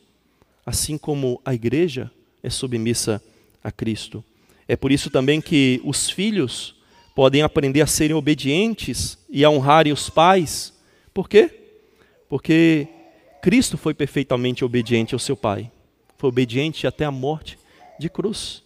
[0.64, 2.10] assim como a igreja
[2.42, 3.22] é submissa
[3.62, 4.24] a Cristo.
[4.66, 6.74] É por isso também que os filhos
[7.14, 10.72] podem aprender a serem obedientes e a honrarem os pais.
[11.12, 11.50] Por quê?
[12.28, 12.88] Porque
[13.42, 15.70] Cristo foi perfeitamente obediente ao seu Pai
[16.22, 17.58] foi obediente até a morte
[17.98, 18.62] de cruz.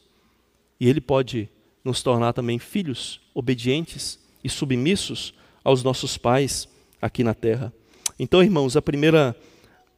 [0.78, 1.48] E ele pode
[1.82, 5.32] nos tornar também filhos obedientes e submissos
[5.64, 6.68] aos nossos pais
[7.00, 7.72] aqui na terra.
[8.18, 9.34] Então, irmãos, a primeira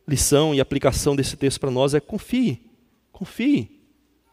[0.08, 2.62] lição e aplicação desse texto para nós é confie,
[3.12, 3.70] confie,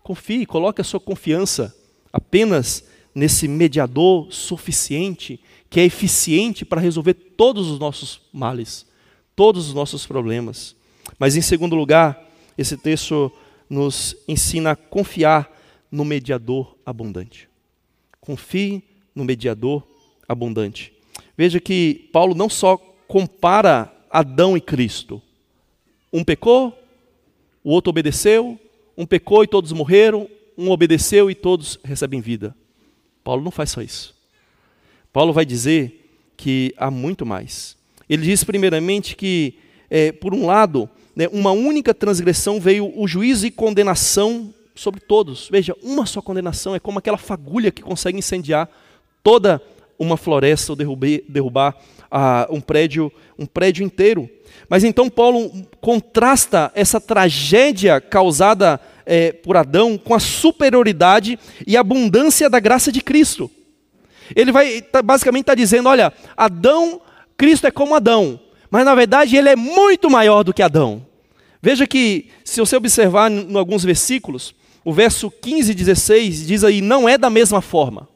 [0.01, 1.75] confie, coloque a sua confiança
[2.13, 8.85] apenas nesse mediador suficiente, que é eficiente para resolver todos os nossos males,
[9.35, 10.75] todos os nossos problemas.
[11.19, 12.25] Mas, em segundo lugar,
[12.57, 13.31] esse texto
[13.69, 15.51] nos ensina a confiar
[15.91, 17.49] no mediador abundante.
[18.21, 18.81] Confie
[19.13, 19.83] no mediador
[20.27, 20.93] abundante.
[21.37, 25.21] Veja que Paulo não só compara Adão e Cristo.
[26.15, 26.73] Um pecou,
[27.61, 28.57] o outro obedeceu,
[28.97, 32.55] um pecou e todos morreram, um obedeceu e todos recebem vida.
[33.21, 34.15] Paulo não faz só isso.
[35.11, 37.75] Paulo vai dizer que há muito mais.
[38.09, 39.55] Ele diz, primeiramente, que,
[39.89, 45.49] é, por um lado, né, uma única transgressão veio o juízo e condenação sobre todos.
[45.51, 48.69] Veja, uma só condenação é como aquela fagulha que consegue incendiar
[49.21, 49.61] toda
[49.99, 51.77] uma floresta ou derrubar, derrubar
[52.09, 54.29] ah, um, prédio, um prédio inteiro.
[54.69, 61.37] Mas então Paulo contrasta essa tragédia causada é, por Adão com a superioridade
[61.67, 63.49] e abundância da graça de Cristo.
[64.35, 66.99] Ele vai tá, basicamente está dizendo: olha, Adão,
[67.37, 68.39] Cristo é como Adão,
[68.71, 71.05] mas na verdade ele é muito maior do que Adão.
[71.61, 76.81] Veja que, se você observar em alguns versículos, o verso 15 e 16 diz aí:
[76.81, 78.07] não é da mesma forma.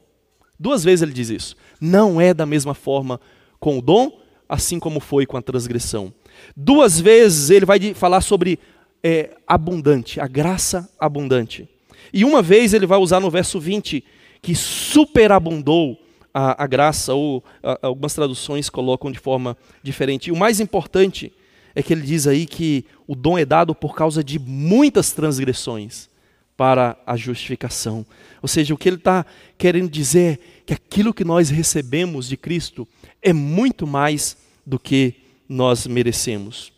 [0.60, 1.56] Duas vezes ele diz isso.
[1.80, 3.20] Não é da mesma forma
[3.60, 6.14] com o dom, assim como foi com a transgressão.
[6.56, 8.60] Duas vezes ele vai falar sobre
[9.04, 11.68] é, abundante, a graça abundante.
[12.14, 14.04] E uma vez ele vai usar no verso 20,
[14.42, 16.00] que superabundou
[16.34, 20.28] a, a graça, ou a, algumas traduções colocam de forma diferente.
[20.28, 21.32] E o mais importante
[21.76, 26.10] é que ele diz aí que o dom é dado por causa de muitas transgressões
[26.58, 28.06] para a justificação.
[28.42, 29.26] Ou seja, o que ele está
[29.58, 30.40] querendo dizer
[30.70, 32.88] que aquilo que nós recebemos de Cristo
[33.24, 35.16] é muito mais do que
[35.50, 36.72] nós merecemos.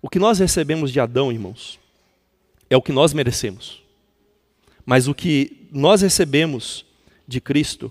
[0.00, 1.80] O que nós recebemos de Adão, irmãos,
[2.70, 3.82] é o que nós merecemos.
[4.86, 6.86] Mas o que nós recebemos
[7.26, 7.90] de Cristo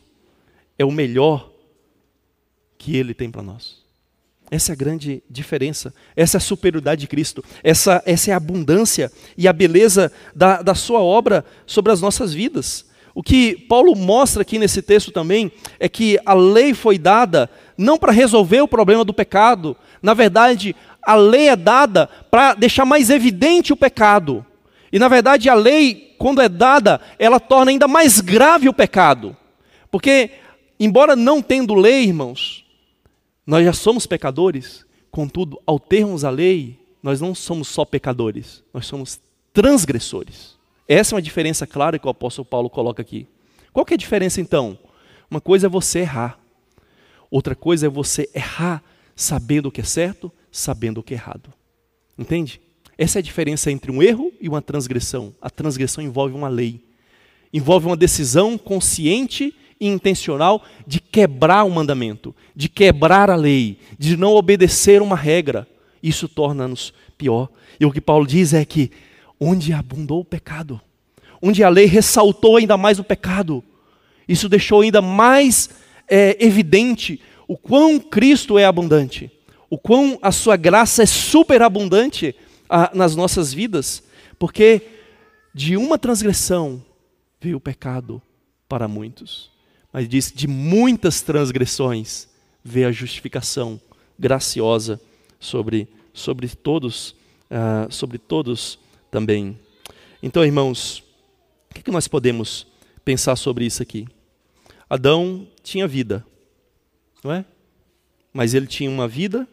[0.79, 1.51] é o melhor
[2.77, 3.83] que Ele tem para nós.
[4.49, 8.37] Essa é a grande diferença, essa é a superioridade de Cristo, essa, essa é a
[8.37, 12.92] abundância e a beleza da, da Sua obra sobre as nossas vidas.
[13.15, 17.97] O que Paulo mostra aqui nesse texto também é que a lei foi dada não
[17.97, 23.09] para resolver o problema do pecado, na verdade, a lei é dada para deixar mais
[23.09, 24.45] evidente o pecado.
[24.91, 29.35] E na verdade, a lei, quando é dada, ela torna ainda mais grave o pecado.
[29.91, 30.31] Porque,
[30.79, 32.65] embora não tendo lei, irmãos,
[33.45, 38.85] nós já somos pecadores, contudo, ao termos a lei, nós não somos só pecadores, nós
[38.85, 39.19] somos
[39.51, 40.52] transgressores.
[40.87, 43.27] Essa é uma diferença clara que o apóstolo Paulo coloca aqui.
[43.71, 44.77] Qual que é a diferença então?
[45.29, 46.39] Uma coisa é você errar,
[47.31, 48.83] outra coisa é você errar
[49.15, 51.51] sabendo o que é certo, sabendo o que é errado.
[52.17, 52.61] Entende?
[52.97, 55.33] Essa é a diferença entre um erro e uma transgressão.
[55.41, 56.83] A transgressão envolve uma lei,
[57.51, 64.15] envolve uma decisão consciente e intencional de quebrar o mandamento, de quebrar a lei, de
[64.15, 65.67] não obedecer uma regra.
[66.01, 67.49] Isso torna-nos pior.
[67.79, 68.91] E o que Paulo diz é que
[69.39, 70.79] onde abundou o pecado,
[71.41, 73.63] onde a lei ressaltou ainda mais o pecado,
[74.27, 75.69] isso deixou ainda mais
[76.07, 79.31] é, evidente o quão Cristo é abundante,
[79.69, 82.35] o quão a sua graça é superabundante
[82.93, 84.03] nas nossas vidas,
[84.39, 84.81] porque
[85.53, 86.83] de uma transgressão
[87.39, 88.21] veio o pecado
[88.67, 89.51] para muitos.
[89.91, 92.27] Mas diz de muitas transgressões
[92.63, 93.79] veio a justificação
[94.17, 94.99] graciosa
[95.39, 97.11] sobre, sobre todos,
[97.51, 98.79] uh, sobre todos
[99.13, 99.59] também.
[100.23, 101.03] Então, irmãos,
[101.69, 102.65] o que, que nós podemos
[103.05, 104.07] pensar sobre isso aqui?
[104.89, 106.25] Adão tinha vida,
[107.23, 107.45] não é?
[108.33, 109.47] Mas ele tinha uma vida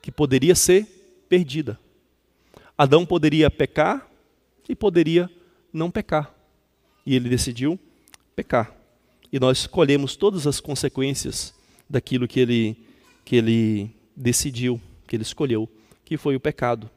[0.00, 0.86] que poderia ser
[1.28, 1.76] perdida.
[2.78, 4.08] Adão poderia pecar
[4.68, 5.28] e poderia
[5.72, 6.32] não pecar.
[7.04, 7.76] E ele decidiu
[8.36, 8.72] pecar.
[9.32, 11.52] E nós colhemos todas as consequências
[11.90, 12.76] daquilo que ele,
[13.24, 15.68] que ele decidiu, que ele escolheu,
[16.04, 16.88] que foi o pecado.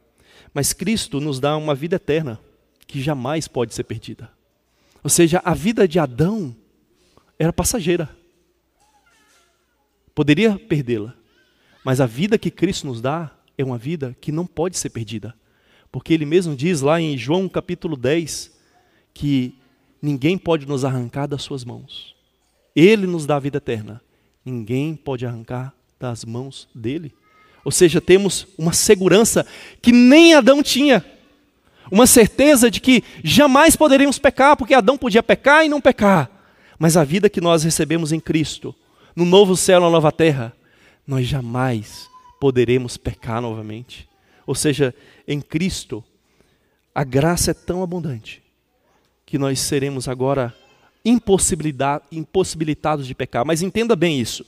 [0.54, 2.40] Mas Cristo nos dá uma vida eterna,
[2.88, 4.32] que jamais pode ser perdida.
[5.04, 6.56] Ou seja, a vida de Adão
[7.38, 8.10] era passageira.
[10.14, 11.14] Poderia perdê-la.
[11.84, 15.36] Mas a vida que Cristo nos dá é uma vida que não pode ser perdida.
[15.92, 18.52] Porque ele mesmo diz lá em João capítulo 10
[19.14, 19.56] que
[20.02, 22.16] ninguém pode nos arrancar das suas mãos.
[22.76, 24.02] Ele nos dá a vida eterna.
[24.44, 27.14] Ninguém pode arrancar das mãos dele.
[27.66, 29.46] Ou seja, temos uma segurança
[29.82, 31.04] que nem Adão tinha.
[31.92, 36.30] Uma certeza de que jamais poderíamos pecar, porque Adão podia pecar e não pecar.
[36.78, 38.76] Mas a vida que nós recebemos em Cristo,
[39.16, 40.54] no novo céu, na nova terra,
[41.08, 42.08] nós jamais
[42.40, 44.08] poderemos pecar novamente.
[44.46, 44.94] Ou seja,
[45.28, 46.04] em Cristo,
[46.94, 48.44] a graça é tão abundante
[49.26, 50.56] que nós seremos agora
[51.04, 53.44] impossibilitados de pecar.
[53.44, 54.46] Mas entenda bem isso.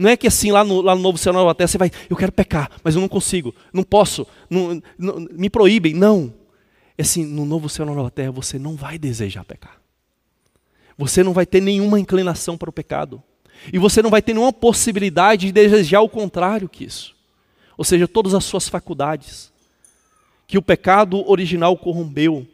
[0.00, 2.16] Não é que assim lá no, lá no Novo Céu, Nova Terra, você vai, eu
[2.16, 5.92] quero pecar, mas eu não consigo, não posso, não, não, me proíbem.
[5.92, 6.32] Não.
[6.96, 9.78] É assim, no Novo Céu, Nova Terra, você não vai desejar pecar.
[10.96, 13.22] Você não vai ter nenhuma inclinação para o pecado.
[13.70, 17.14] E você não vai ter nenhuma possibilidade de desejar o contrário que isso.
[17.76, 19.52] Ou seja, todas as suas faculdades,
[20.46, 22.46] que o pecado original corrompeu,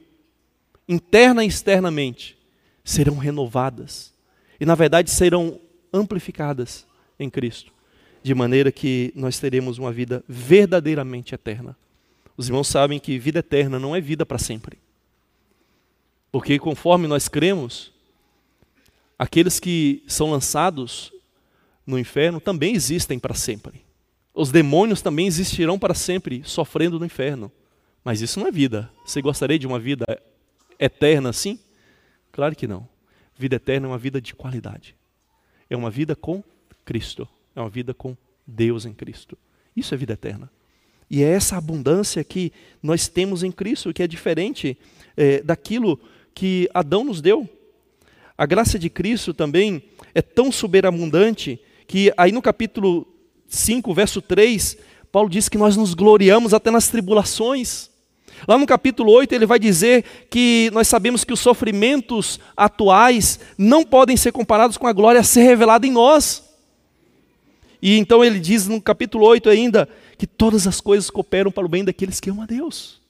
[0.88, 2.36] interna e externamente,
[2.82, 4.12] serão renovadas.
[4.58, 5.60] E, na verdade, serão
[5.92, 6.84] amplificadas
[7.18, 7.72] em Cristo,
[8.22, 11.76] de maneira que nós teremos uma vida verdadeiramente eterna.
[12.36, 14.78] Os irmãos sabem que vida eterna não é vida para sempre.
[16.30, 17.92] Porque, conforme nós cremos,
[19.18, 21.12] aqueles que são lançados
[21.86, 23.82] no inferno também existem para sempre.
[24.34, 27.50] Os demônios também existirão para sempre, sofrendo no inferno.
[28.04, 28.90] Mas isso não é vida.
[29.04, 30.04] Você gostaria de uma vida
[30.78, 31.58] eterna assim?
[32.30, 32.86] Claro que não.
[33.34, 34.94] Vida eterna é uma vida de qualidade.
[35.70, 36.44] É uma vida com
[36.86, 37.28] Cristo.
[37.54, 38.16] É uma vida com
[38.46, 39.36] Deus em Cristo.
[39.76, 40.50] Isso é vida eterna.
[41.10, 44.78] E é essa abundância que nós temos em Cristo, que é diferente
[45.16, 46.00] é, daquilo
[46.34, 47.48] que Adão nos deu.
[48.38, 49.82] A graça de Cristo também
[50.14, 53.06] é tão superabundante que aí no capítulo
[53.48, 54.76] 5, verso 3,
[55.12, 57.90] Paulo diz que nós nos gloriamos até nas tribulações.
[58.46, 63.84] Lá no capítulo 8, ele vai dizer que nós sabemos que os sofrimentos atuais não
[63.84, 66.45] podem ser comparados com a glória a ser revelada em nós.
[67.86, 71.68] E então ele diz no capítulo 8 ainda que todas as coisas cooperam para o
[71.68, 73.00] bem daqueles que amam a Deus.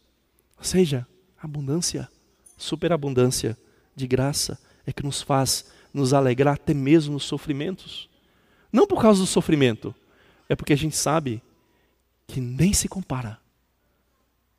[0.59, 1.07] Ou seja,
[1.43, 2.07] abundância,
[2.59, 3.57] superabundância
[3.95, 5.65] de graça é que nos faz
[5.95, 8.07] nos alegrar até mesmo nos sofrimentos.
[8.71, 9.95] Não por causa do sofrimento,
[10.47, 11.41] é porque a gente sabe
[12.27, 13.39] que nem se compara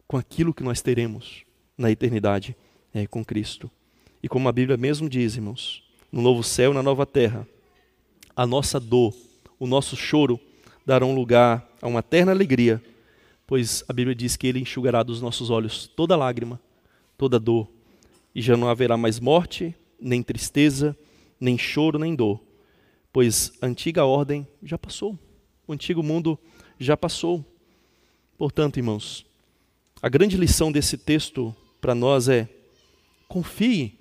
[0.08, 1.44] com aquilo que nós teremos
[1.78, 2.58] na eternidade
[2.92, 3.70] é, com Cristo.
[4.24, 7.48] E como a Bíblia mesmo diz, irmãos, no novo céu e na nova terra,
[8.36, 9.14] a nossa dor,
[9.60, 10.40] o nosso choro
[10.86, 12.82] darão lugar a uma eterna alegria,
[13.46, 16.60] pois a Bíblia diz que Ele enxugará dos nossos olhos toda lágrima,
[17.18, 17.68] toda dor,
[18.34, 20.96] e já não haverá mais morte, nem tristeza,
[21.40, 22.40] nem choro, nem dor,
[23.12, 25.18] pois a antiga ordem já passou,
[25.68, 26.38] o antigo mundo
[26.80, 27.44] já passou.
[28.38, 29.26] Portanto, irmãos,
[30.02, 32.48] a grande lição desse texto para nós é:
[33.28, 33.98] confie,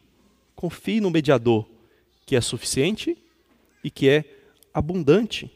[0.55, 1.67] confie no mediador,
[2.27, 3.17] que é suficiente
[3.83, 4.36] e que é
[4.77, 5.51] abundante.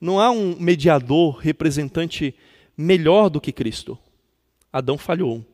[0.00, 2.34] Não há um mediador representante
[2.76, 3.96] melhor do que Cristo.
[4.72, 5.46] Adão falhou,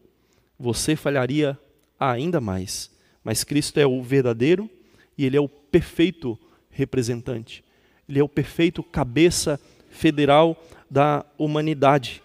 [0.59, 1.59] você falharia
[2.01, 2.91] ainda mais,
[3.23, 4.69] mas Cristo é o verdadeiro
[5.17, 6.39] e ele é o perfeito
[6.71, 7.63] representante.
[8.09, 9.61] Ele é o perfeito cabeça
[9.91, 10.57] federal
[10.91, 12.23] da humanidade.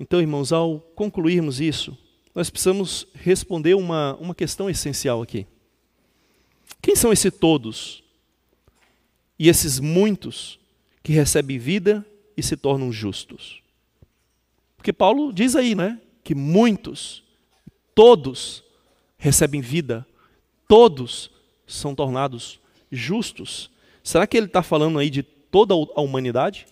[0.00, 1.96] Então, irmãos, ao concluirmos isso,
[2.34, 5.46] nós precisamos responder uma, uma questão essencial aqui.
[6.80, 8.03] Quem são esses todos?
[9.44, 10.58] E esses muitos
[11.02, 12.02] que recebem vida
[12.34, 13.60] e se tornam justos?
[14.74, 16.00] Porque Paulo diz aí, né?
[16.22, 17.22] Que muitos,
[17.94, 18.64] todos
[19.18, 20.06] recebem vida,
[20.66, 21.30] todos
[21.66, 22.58] são tornados
[22.90, 23.70] justos.
[24.02, 26.66] Será que ele está falando aí de toda a humanidade?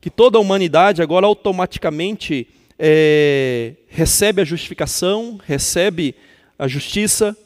[0.00, 2.46] Que toda a humanidade agora automaticamente
[2.78, 6.14] é, recebe a justificação, recebe
[6.56, 7.36] a justiça,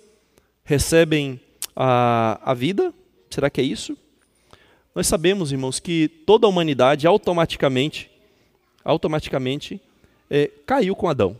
[0.62, 1.40] recebem
[1.74, 2.92] a, a vida?
[3.30, 3.96] Será que é isso?
[4.98, 8.10] Nós sabemos, irmãos, que toda a humanidade automaticamente,
[8.84, 9.80] automaticamente
[10.28, 11.38] é, caiu com Adão.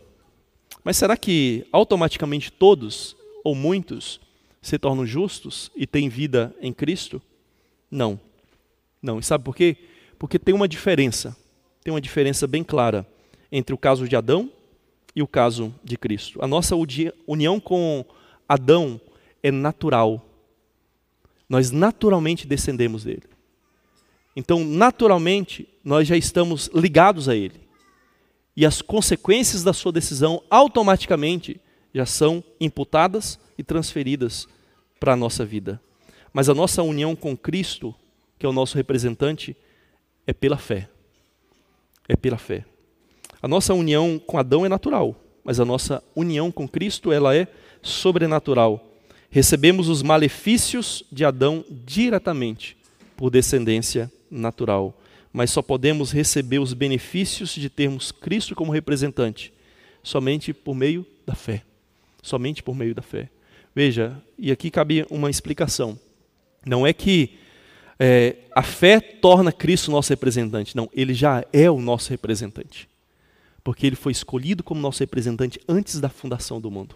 [0.81, 4.21] Mas será que automaticamente todos ou muitos
[4.61, 7.21] se tornam justos e têm vida em Cristo?
[7.91, 8.17] Não.
[9.01, 9.19] Não.
[9.19, 9.75] E sabe por quê?
[10.17, 11.35] Porque tem uma diferença.
[11.83, 13.05] Tem uma diferença bem clara
[13.51, 14.49] entre o caso de Adão
[15.13, 16.41] e o caso de Cristo.
[16.41, 16.77] A nossa
[17.27, 18.05] união com
[18.47, 19.01] Adão
[19.43, 20.25] é natural.
[21.49, 23.28] Nós naturalmente descendemos dele.
[24.35, 27.59] Então, naturalmente, nós já estamos ligados a ele.
[28.55, 31.59] E as consequências da sua decisão automaticamente
[31.93, 34.47] já são imputadas e transferidas
[34.99, 35.81] para a nossa vida.
[36.31, 37.95] Mas a nossa união com Cristo,
[38.37, 39.55] que é o nosso representante,
[40.27, 40.89] é pela fé.
[42.07, 42.65] É pela fé.
[43.41, 47.47] A nossa união com Adão é natural, mas a nossa união com Cristo ela é
[47.81, 48.85] sobrenatural.
[49.29, 52.78] Recebemos os malefícios de Adão diretamente
[53.19, 54.97] por descendência natural,
[55.33, 59.51] mas só podemos receber os benefícios de termos Cristo como representante
[60.01, 61.63] somente por meio da fé.
[62.23, 63.29] Somente por meio da fé.
[63.75, 65.99] Veja, e aqui cabe uma explicação.
[66.65, 67.37] Não é que
[67.99, 70.73] é, a fé torna Cristo nosso representante.
[70.73, 72.87] Não, ele já é o nosso representante
[73.63, 76.95] porque ele foi escolhido como nosso representante antes da fundação do mundo.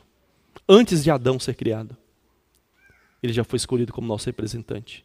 [0.67, 1.95] Antes de Adão ser criado.
[3.21, 5.03] Ele já foi escolhido como nosso representante.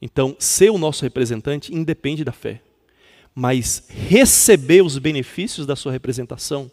[0.00, 2.60] Então, ser o nosso representante independe da fé.
[3.34, 6.70] Mas receber os benefícios da sua representação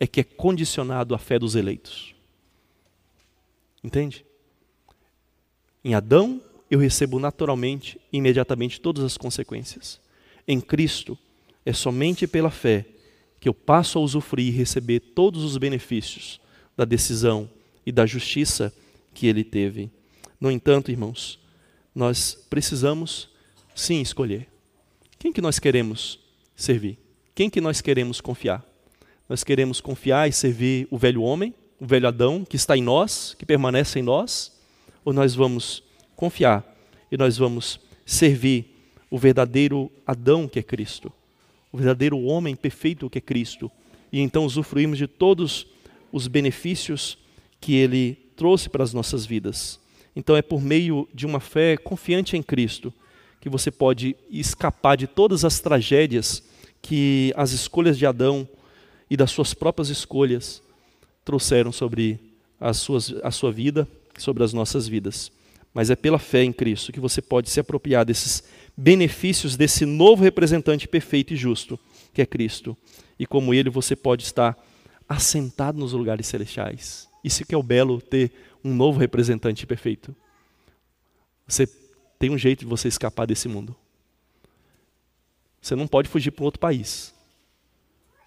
[0.00, 2.14] é que é condicionado à fé dos eleitos.
[3.82, 4.24] Entende?
[5.84, 6.40] Em Adão,
[6.70, 10.00] eu recebo naturalmente, imediatamente, todas as consequências.
[10.46, 11.16] Em Cristo,
[11.64, 12.84] é somente pela fé
[13.38, 16.40] que eu passo a usufruir e receber todos os benefícios
[16.76, 17.48] da decisão
[17.84, 18.72] e da justiça
[19.14, 19.90] que ele teve.
[20.40, 21.38] No entanto, irmãos,
[21.96, 23.28] nós precisamos
[23.74, 24.46] sim escolher.
[25.18, 26.20] Quem que nós queremos
[26.54, 26.98] servir?
[27.34, 28.64] Quem que nós queremos confiar?
[29.28, 33.34] Nós queremos confiar e servir o velho homem, o velho Adão que está em nós,
[33.38, 34.52] que permanece em nós,
[35.04, 35.82] ou nós vamos
[36.14, 36.64] confiar
[37.10, 41.12] e nós vamos servir o verdadeiro Adão que é Cristo?
[41.76, 43.70] o verdadeiro homem perfeito que é Cristo,
[44.10, 45.66] e então usufruímos de todos
[46.10, 47.18] os benefícios
[47.60, 49.78] que ele trouxe para as nossas vidas.
[50.16, 52.92] Então é por meio de uma fé confiante em Cristo
[53.38, 56.42] que você pode escapar de todas as tragédias
[56.80, 58.48] que as escolhas de Adão
[59.10, 60.62] e das suas próprias escolhas
[61.24, 62.18] trouxeram sobre
[62.58, 63.86] as suas, a sua vida,
[64.18, 65.30] sobre as nossas vidas.
[65.74, 68.42] Mas é pela fé em Cristo que você pode se apropriar desses
[68.76, 71.78] benefícios desse novo representante perfeito e justo,
[72.12, 72.76] que é Cristo.
[73.18, 74.56] E como ele, você pode estar
[75.08, 77.08] assentado nos lugares celestiais.
[77.22, 78.32] Isso que é o belo ter
[78.66, 80.14] um novo representante perfeito.
[81.46, 81.66] Você
[82.18, 83.76] tem um jeito de você escapar desse mundo.
[85.60, 87.14] Você não pode fugir para um outro país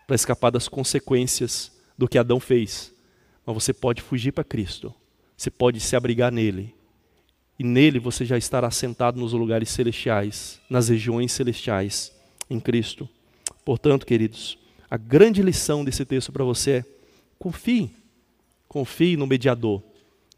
[0.09, 2.91] para escapar das consequências do que Adão fez.
[3.45, 4.91] Mas você pode fugir para Cristo.
[5.37, 6.73] Você pode se abrigar nele.
[7.59, 12.11] E nele você já estará sentado nos lugares celestiais, nas regiões celestiais,
[12.49, 13.07] em Cristo.
[13.63, 14.57] Portanto, queridos,
[14.89, 16.85] a grande lição desse texto para você é:
[17.37, 17.91] confie.
[18.67, 19.83] Confie no mediador,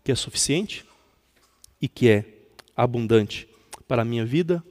[0.04, 0.86] que é suficiente
[1.82, 2.26] e que é
[2.76, 3.48] abundante
[3.88, 4.64] para a minha vida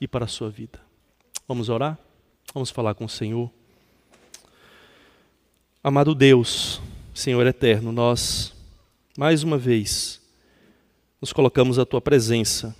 [0.00, 0.80] e para a sua vida.
[1.46, 1.98] Vamos orar?
[2.52, 3.50] Vamos falar com o Senhor.
[5.82, 6.80] Amado Deus,
[7.12, 8.54] Senhor eterno, nós,
[9.18, 10.20] mais uma vez,
[11.20, 12.74] nos colocamos à tua presença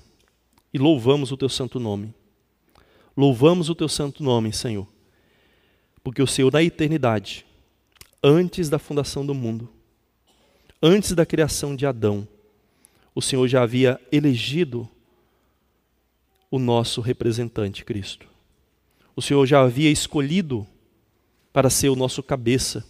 [0.73, 2.15] e louvamos o teu santo nome.
[3.17, 4.89] Louvamos o teu santo nome, Senhor,
[6.03, 7.47] porque o Senhor, na eternidade,
[8.23, 9.69] antes da fundação do mundo,
[10.87, 12.29] antes da criação de Adão,
[13.15, 14.87] o Senhor já havia elegido
[16.51, 18.29] o nosso representante, Cristo.
[19.17, 20.67] O Senhor já havia escolhido
[21.55, 22.85] para ser o nosso cabeça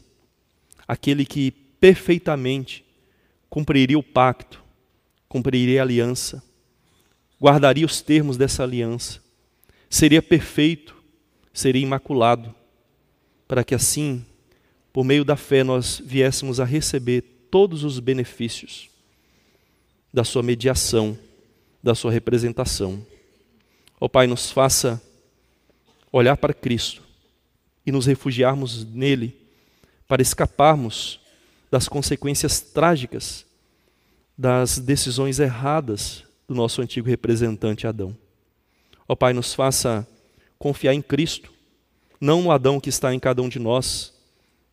[0.89, 2.85] aquele que perfeitamente
[3.49, 4.61] cumpriria o pacto,
[5.29, 6.43] cumpriria a aliança,
[7.41, 9.23] guardaria os termos dessa aliança,
[9.89, 10.97] seria perfeito,
[11.53, 12.53] seria imaculado,
[13.47, 14.27] para que assim,
[14.93, 18.91] por meio da fé, nós viéssemos a receber todos os benefícios
[20.13, 21.17] da sua mediação,
[21.81, 23.07] da sua representação.
[24.01, 25.01] Ó oh, Pai, nos faça
[26.11, 27.01] olhar para Cristo
[27.87, 29.37] e nos refugiarmos nele
[30.09, 31.21] para escaparmos
[31.71, 33.47] das consequências trágicas
[34.37, 38.17] das decisões erradas do nosso antigo representante Adão.
[39.07, 40.05] Ó Pai, nos faça
[40.59, 41.53] confiar em Cristo,
[42.21, 44.13] não no Adão que está em cada um de nós,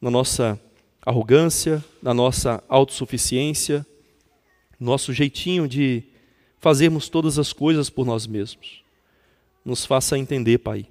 [0.01, 0.59] na nossa
[1.05, 3.85] arrogância, na nossa autossuficiência,
[4.79, 6.03] nosso jeitinho de
[6.59, 8.83] fazermos todas as coisas por nós mesmos.
[9.65, 10.87] Nos faça entender, Pai,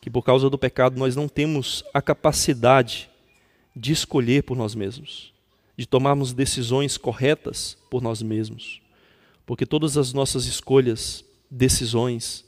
[0.00, 3.10] que por causa do pecado nós não temos a capacidade
[3.76, 5.32] de escolher por nós mesmos,
[5.76, 8.80] de tomarmos decisões corretas por nós mesmos.
[9.46, 12.44] Porque todas as nossas escolhas, decisões,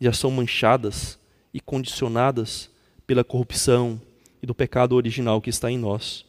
[0.00, 1.18] já são manchadas
[1.54, 2.70] e condicionadas
[3.06, 4.00] pela corrupção
[4.42, 6.24] e do pecado original que está em nós.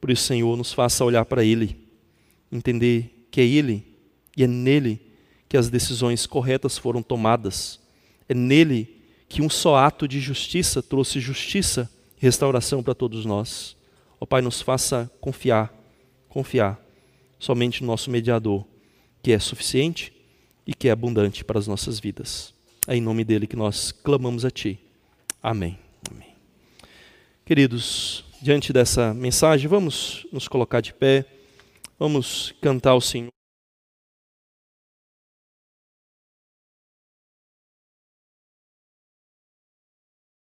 [0.00, 1.88] Por isso, Senhor, nos faça olhar para Ele,
[2.50, 3.86] entender que é Ele
[4.36, 5.00] e é nele
[5.48, 7.80] que as decisões corretas foram tomadas.
[8.28, 13.76] É nele que um só ato de justiça trouxe justiça restauração para todos nós.
[14.20, 15.72] Ó Pai, nos faça confiar,
[16.28, 16.80] confiar
[17.38, 18.64] somente no nosso mediador,
[19.22, 20.12] que é suficiente
[20.66, 22.54] e que é abundante para as nossas vidas.
[22.86, 24.78] É em nome dele que nós clamamos a Ti.
[25.42, 25.78] Amém.
[27.52, 31.26] Queridos, diante dessa mensagem, vamos nos colocar de pé,
[31.98, 33.41] vamos cantar ao Senhor.